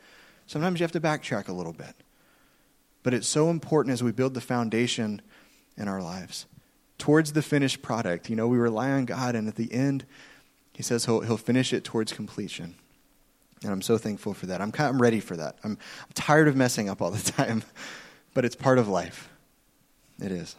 Sometimes 0.47 0.79
you 0.79 0.85
have 0.85 0.93
to 0.93 1.01
backtrack 1.01 1.49
a 1.49 1.55
little 1.55 1.73
bit. 1.73 1.95
But 3.07 3.15
it's 3.15 3.29
so 3.29 3.51
important 3.51 3.93
as 3.93 4.03
we 4.03 4.11
build 4.11 4.35
the 4.35 4.41
foundation 4.41 5.23
in 5.77 5.87
our 5.87 6.03
lives 6.03 6.47
towards 6.99 7.35
the 7.35 7.41
finished 7.41 7.81
product. 7.81 8.29
You 8.29 8.35
know, 8.35 8.49
we 8.49 8.59
rely 8.59 8.91
on 8.91 9.05
God, 9.05 9.37
and 9.37 9.47
at 9.47 9.55
the 9.55 9.73
end, 9.73 10.05
He 10.73 10.83
says 10.83 11.05
He'll, 11.05 11.21
he'll 11.21 11.37
finish 11.37 11.73
it 11.73 11.85
towards 11.85 12.13
completion. 12.13 12.75
And 13.63 13.71
I'm 13.71 13.81
so 13.81 13.97
thankful 13.97 14.35
for 14.35 14.47
that. 14.47 14.61
I'm, 14.61 14.73
kind 14.73 14.89
I'm 14.93 15.01
ready 15.01 15.21
for 15.21 15.37
that. 15.37 15.57
I'm, 15.63 15.79
I'm 16.03 16.13
tired 16.15 16.49
of 16.49 16.57
messing 16.57 16.89
up 16.89 17.01
all 17.01 17.13
the 17.13 17.31
time, 17.33 17.63
but 18.35 18.45
it's 18.45 18.57
part 18.57 18.77
of 18.77 18.89
life. 18.89 19.29
It 20.21 20.33
is. 20.33 20.57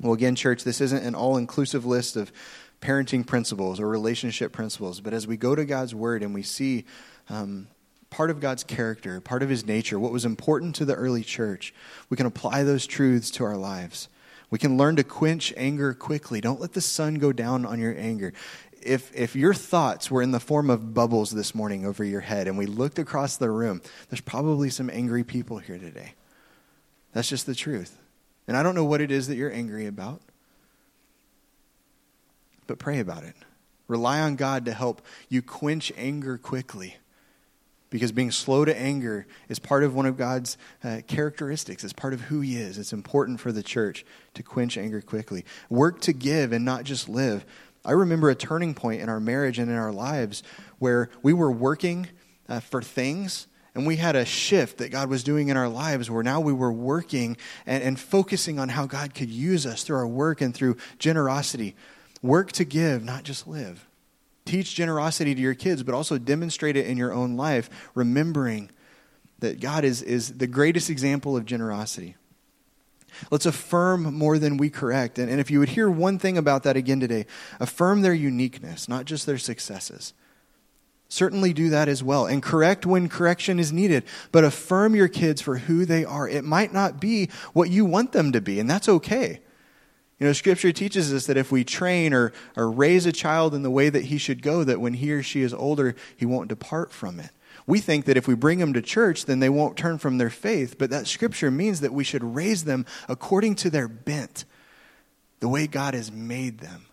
Well, 0.00 0.12
again, 0.12 0.36
church, 0.36 0.62
this 0.62 0.80
isn't 0.80 1.04
an 1.04 1.16
all 1.16 1.38
inclusive 1.38 1.84
list 1.84 2.14
of 2.14 2.30
parenting 2.80 3.26
principles 3.26 3.80
or 3.80 3.88
relationship 3.88 4.52
principles, 4.52 5.00
but 5.00 5.12
as 5.12 5.26
we 5.26 5.36
go 5.36 5.56
to 5.56 5.64
God's 5.64 5.92
Word 5.92 6.22
and 6.22 6.32
we 6.32 6.44
see 6.44 6.84
um, 7.28 7.66
part 8.10 8.30
of 8.30 8.40
God's 8.40 8.64
character, 8.64 9.20
part 9.20 9.42
of 9.42 9.48
His 9.48 9.66
nature, 9.66 9.98
what 9.98 10.12
was 10.12 10.24
important 10.24 10.74
to 10.76 10.84
the 10.84 10.94
early 10.94 11.22
church, 11.22 11.74
we 12.08 12.16
can 12.16 12.26
apply 12.26 12.62
those 12.62 12.86
truths 12.86 13.30
to 13.32 13.44
our 13.44 13.56
lives. 13.56 14.08
We 14.48 14.60
can 14.60 14.76
learn 14.76 14.94
to 14.96 15.04
quench 15.04 15.52
anger 15.56 15.92
quickly. 15.92 16.40
Don't 16.40 16.60
let 16.60 16.72
the 16.72 16.80
sun 16.80 17.16
go 17.16 17.32
down 17.32 17.66
on 17.66 17.80
your 17.80 17.96
anger 17.98 18.32
if, 18.86 19.14
if 19.14 19.36
your 19.36 19.52
thoughts 19.52 20.10
were 20.10 20.22
in 20.22 20.30
the 20.30 20.40
form 20.40 20.70
of 20.70 20.94
bubbles 20.94 21.30
this 21.30 21.54
morning 21.54 21.84
over 21.84 22.04
your 22.04 22.20
head 22.20 22.46
and 22.46 22.56
we 22.56 22.66
looked 22.66 22.98
across 22.98 23.36
the 23.36 23.50
room, 23.50 23.82
there's 24.08 24.20
probably 24.20 24.70
some 24.70 24.88
angry 24.90 25.24
people 25.24 25.58
here 25.58 25.78
today. 25.78 26.14
That's 27.12 27.28
just 27.28 27.46
the 27.46 27.54
truth. 27.54 27.98
And 28.46 28.56
I 28.56 28.62
don't 28.62 28.74
know 28.74 28.84
what 28.84 29.00
it 29.00 29.10
is 29.10 29.26
that 29.28 29.36
you're 29.36 29.52
angry 29.52 29.86
about, 29.86 30.20
but 32.66 32.78
pray 32.78 33.00
about 33.00 33.24
it. 33.24 33.34
Rely 33.88 34.20
on 34.20 34.36
God 34.36 34.64
to 34.64 34.72
help 34.72 35.02
you 35.28 35.42
quench 35.42 35.92
anger 35.96 36.38
quickly. 36.38 36.96
Because 37.88 38.10
being 38.10 38.32
slow 38.32 38.64
to 38.64 38.76
anger 38.76 39.26
is 39.48 39.58
part 39.58 39.84
of 39.84 39.94
one 39.94 40.06
of 40.06 40.16
God's 40.16 40.58
uh, 40.82 41.02
characteristics. 41.06 41.84
It's 41.84 41.92
part 41.92 42.14
of 42.14 42.22
who 42.22 42.40
He 42.40 42.56
is. 42.56 42.78
It's 42.78 42.92
important 42.92 43.40
for 43.40 43.52
the 43.52 43.62
church 43.62 44.04
to 44.34 44.42
quench 44.42 44.76
anger 44.76 45.00
quickly. 45.00 45.44
Work 45.70 46.00
to 46.02 46.12
give 46.12 46.52
and 46.52 46.64
not 46.64 46.84
just 46.84 47.08
live. 47.08 47.46
I 47.84 47.92
remember 47.92 48.28
a 48.28 48.34
turning 48.34 48.74
point 48.74 49.00
in 49.00 49.08
our 49.08 49.20
marriage 49.20 49.58
and 49.60 49.70
in 49.70 49.76
our 49.76 49.92
lives 49.92 50.42
where 50.80 51.08
we 51.22 51.32
were 51.32 51.52
working 51.52 52.08
uh, 52.48 52.60
for 52.60 52.82
things 52.82 53.46
and 53.76 53.86
we 53.86 53.96
had 53.96 54.16
a 54.16 54.24
shift 54.24 54.78
that 54.78 54.90
God 54.90 55.10
was 55.10 55.22
doing 55.22 55.48
in 55.48 55.56
our 55.58 55.68
lives 55.68 56.10
where 56.10 56.22
now 56.22 56.40
we 56.40 56.52
were 56.52 56.72
working 56.72 57.36
and, 57.66 57.82
and 57.82 58.00
focusing 58.00 58.58
on 58.58 58.70
how 58.70 58.86
God 58.86 59.14
could 59.14 59.28
use 59.28 59.66
us 59.66 59.84
through 59.84 59.98
our 59.98 60.06
work 60.06 60.40
and 60.40 60.54
through 60.54 60.78
generosity. 60.98 61.76
Work 62.22 62.52
to 62.52 62.64
give, 62.64 63.04
not 63.04 63.22
just 63.22 63.46
live. 63.46 63.85
Teach 64.46 64.74
generosity 64.74 65.34
to 65.34 65.40
your 65.40 65.54
kids, 65.54 65.82
but 65.82 65.94
also 65.94 66.16
demonstrate 66.16 66.76
it 66.76 66.86
in 66.86 66.96
your 66.96 67.12
own 67.12 67.36
life, 67.36 67.68
remembering 67.94 68.70
that 69.40 69.60
God 69.60 69.84
is, 69.84 70.00
is 70.00 70.38
the 70.38 70.46
greatest 70.46 70.88
example 70.88 71.36
of 71.36 71.44
generosity. 71.44 72.16
Let's 73.30 73.46
affirm 73.46 74.14
more 74.14 74.38
than 74.38 74.56
we 74.56 74.70
correct. 74.70 75.18
And, 75.18 75.30
and 75.30 75.40
if 75.40 75.50
you 75.50 75.58
would 75.58 75.70
hear 75.70 75.90
one 75.90 76.18
thing 76.18 76.38
about 76.38 76.62
that 76.62 76.76
again 76.76 77.00
today, 77.00 77.26
affirm 77.60 78.02
their 78.02 78.14
uniqueness, 78.14 78.88
not 78.88 79.04
just 79.04 79.26
their 79.26 79.38
successes. 79.38 80.14
Certainly 81.08 81.52
do 81.52 81.70
that 81.70 81.88
as 81.88 82.02
well. 82.02 82.26
And 82.26 82.42
correct 82.42 82.84
when 82.84 83.08
correction 83.08 83.58
is 83.58 83.72
needed. 83.72 84.04
But 84.32 84.44
affirm 84.44 84.94
your 84.94 85.08
kids 85.08 85.40
for 85.40 85.58
who 85.58 85.84
they 85.84 86.04
are. 86.04 86.28
It 86.28 86.44
might 86.44 86.72
not 86.72 87.00
be 87.00 87.30
what 87.52 87.70
you 87.70 87.84
want 87.84 88.12
them 88.12 88.32
to 88.32 88.40
be, 88.40 88.60
and 88.60 88.68
that's 88.68 88.88
okay. 88.88 89.40
You 90.18 90.26
know, 90.26 90.32
Scripture 90.32 90.72
teaches 90.72 91.12
us 91.12 91.26
that 91.26 91.36
if 91.36 91.52
we 91.52 91.62
train 91.62 92.14
or, 92.14 92.32
or 92.56 92.70
raise 92.70 93.04
a 93.04 93.12
child 93.12 93.54
in 93.54 93.62
the 93.62 93.70
way 93.70 93.90
that 93.90 94.06
he 94.06 94.16
should 94.16 94.42
go, 94.42 94.64
that 94.64 94.80
when 94.80 94.94
he 94.94 95.12
or 95.12 95.22
she 95.22 95.42
is 95.42 95.52
older, 95.52 95.94
he 96.16 96.24
won't 96.24 96.48
depart 96.48 96.90
from 96.90 97.20
it. 97.20 97.30
We 97.66 97.80
think 97.80 98.06
that 98.06 98.16
if 98.16 98.26
we 98.26 98.34
bring 98.34 98.58
them 98.58 98.72
to 98.72 98.82
church, 98.82 99.26
then 99.26 99.40
they 99.40 99.48
won't 99.48 99.76
turn 99.76 99.98
from 99.98 100.18
their 100.18 100.30
faith. 100.30 100.76
But 100.78 100.90
that 100.90 101.06
scripture 101.06 101.50
means 101.50 101.80
that 101.80 101.92
we 101.92 102.04
should 102.04 102.22
raise 102.22 102.64
them 102.64 102.86
according 103.08 103.56
to 103.56 103.70
their 103.70 103.88
bent, 103.88 104.44
the 105.40 105.48
way 105.48 105.66
God 105.66 105.94
has 105.94 106.10
made 106.10 106.60
them. 106.60 106.86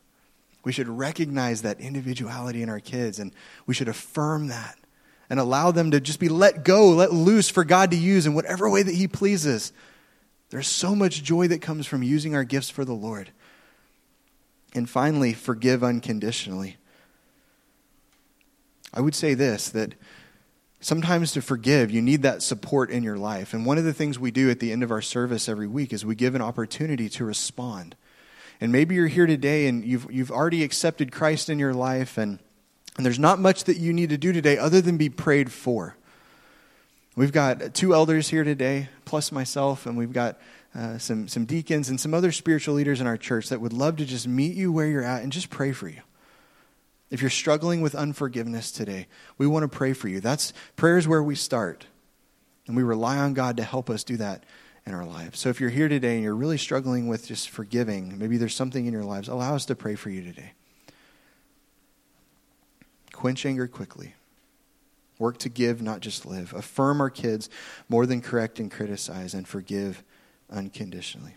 We 0.66 0.72
should 0.72 0.88
recognize 0.88 1.62
that 1.62 1.80
individuality 1.80 2.62
in 2.62 2.70
our 2.70 2.80
kids 2.80 3.20
and 3.20 3.34
we 3.66 3.74
should 3.74 3.90
affirm 3.90 4.48
that 4.48 4.78
and 5.30 5.40
allow 5.40 5.72
them 5.72 5.92
to 5.92 6.00
just 6.00 6.20
be 6.20 6.30
let 6.30 6.64
go, 6.64 6.90
let 6.90 7.14
loose 7.14 7.50
for 7.50 7.64
God 7.64 7.92
to 7.92 7.98
use 7.98 8.26
in 8.26 8.34
whatever 8.34 8.70
way 8.70 8.84
that 8.84 8.96
He 8.96 9.08
pleases. 9.08 9.74
There's 10.54 10.68
so 10.68 10.94
much 10.96 11.24
joy 11.24 11.48
that 11.48 11.64
comes 11.64 11.88
from 11.88 12.04
using 12.04 12.36
our 12.36 12.44
gifts 12.44 12.70
for 12.70 12.86
the 12.86 12.94
Lord. 12.94 13.32
And 14.76 14.88
finally, 14.88 15.34
forgive 15.34 15.84
unconditionally. 15.84 16.78
I 18.94 19.02
would 19.02 19.16
say 19.16 19.34
this 19.34 19.70
that 19.70 19.96
sometimes 20.80 21.32
to 21.32 21.42
forgive, 21.42 21.90
you 21.90 22.04
need 22.04 22.22
that 22.22 22.44
support 22.44 22.92
in 22.92 23.02
your 23.02 23.18
life. 23.18 23.56
And 23.56 23.66
one 23.66 23.80
of 23.80 23.84
the 23.84 23.96
things 23.96 24.20
we 24.20 24.30
do 24.30 24.52
at 24.52 24.60
the 24.60 24.72
end 24.72 24.84
of 24.84 24.92
our 24.92 25.02
service 25.02 25.50
every 25.50 25.66
week 25.66 25.92
is 25.92 26.06
we 26.06 26.14
give 26.14 26.36
an 26.36 26.42
opportunity 26.44 27.10
to 27.10 27.26
respond. 27.26 27.96
And 28.62 28.72
maybe 28.72 28.94
you're 28.94 29.08
here 29.08 29.26
today 29.26 29.66
and 29.66 29.84
you've, 29.84 30.06
you've 30.12 30.30
already 30.30 30.64
accepted 30.64 31.12
Christ 31.12 31.50
in 31.50 31.58
your 31.58 31.74
life, 31.74 32.16
and, 32.16 32.38
and 32.96 33.04
there's 33.04 33.18
not 33.18 33.40
much 33.40 33.64
that 33.64 33.78
you 33.78 33.92
need 33.92 34.12
to 34.12 34.20
do 34.20 34.32
today 34.32 34.60
other 34.60 34.82
than 34.82 34.98
be 34.98 35.10
prayed 35.10 35.52
for. 35.52 35.98
We've 37.16 37.32
got 37.32 37.74
two 37.74 37.96
elders 37.96 38.30
here 38.30 38.44
today, 38.44 38.90
plus 39.14 39.32
myself, 39.32 39.86
and 39.86 39.96
we've 39.96 40.12
got 40.12 40.40
uh, 40.74 40.98
some, 40.98 41.28
some 41.28 41.46
deacons 41.46 41.88
and 41.88 42.02
some 42.02 42.16
other 42.16 42.32
spiritual 42.32 42.74
leaders 42.74 43.00
in 43.00 43.06
our 43.06 43.16
church 43.16 43.50
that 43.50 43.62
would 43.62 43.72
love 43.72 43.96
to 43.96 44.06
just 44.06 44.28
meet 44.28 44.56
you 44.56 44.72
where 44.72 44.88
you're 44.88 45.04
at 45.04 45.22
and 45.22 45.32
just 45.32 45.52
pray 45.52 45.72
for 45.72 45.88
you. 45.88 46.02
If 47.12 47.22
you're 47.22 47.30
struggling 47.30 47.82
with 47.82 47.94
unforgiveness 47.94 48.72
today, 48.72 49.06
we 49.38 49.46
want 49.46 49.72
to 49.72 49.78
pray 49.78 49.94
for 49.94 50.08
you. 50.08 50.20
That's 50.20 50.52
prayer 50.78 50.98
is 50.98 51.08
where 51.08 51.22
we 51.22 51.36
start. 51.36 51.86
And 52.66 52.76
we 52.76 52.82
rely 52.82 53.20
on 53.20 53.36
God 53.36 53.58
to 53.58 53.64
help 53.64 53.88
us 53.88 54.04
do 54.04 54.18
that 54.18 54.46
in 54.84 54.96
our 54.96 55.06
lives. 55.06 55.40
So 55.40 55.50
if 55.50 55.62
you're 55.62 55.70
here 55.70 55.90
today 55.90 56.16
and 56.16 56.24
you're 56.24 56.34
really 56.34 56.58
struggling 56.58 57.08
with 57.08 57.28
just 57.28 57.52
forgiving, 57.52 58.18
maybe 58.18 58.38
there's 58.38 58.56
something 58.56 58.88
in 58.88 58.94
your 58.94 59.04
lives, 59.04 59.28
allow 59.28 59.54
us 59.54 59.66
to 59.66 59.76
pray 59.76 59.94
for 59.94 60.10
you 60.10 60.24
today. 60.24 60.54
Quench 63.12 63.46
anger 63.46 63.68
quickly. 63.68 64.16
Work 65.20 65.38
to 65.40 65.50
give, 65.50 65.82
not 65.82 66.00
just 66.00 66.26
live. 66.26 66.54
Affirm 66.54 67.02
our 67.02 67.10
kids 67.10 67.50
more 67.88 68.06
than 68.06 68.22
correct 68.22 68.60
and 68.60 68.72
criticize, 68.72 69.34
and 69.34 69.48
forgive 69.48 70.04
unconditionally. 70.50 71.36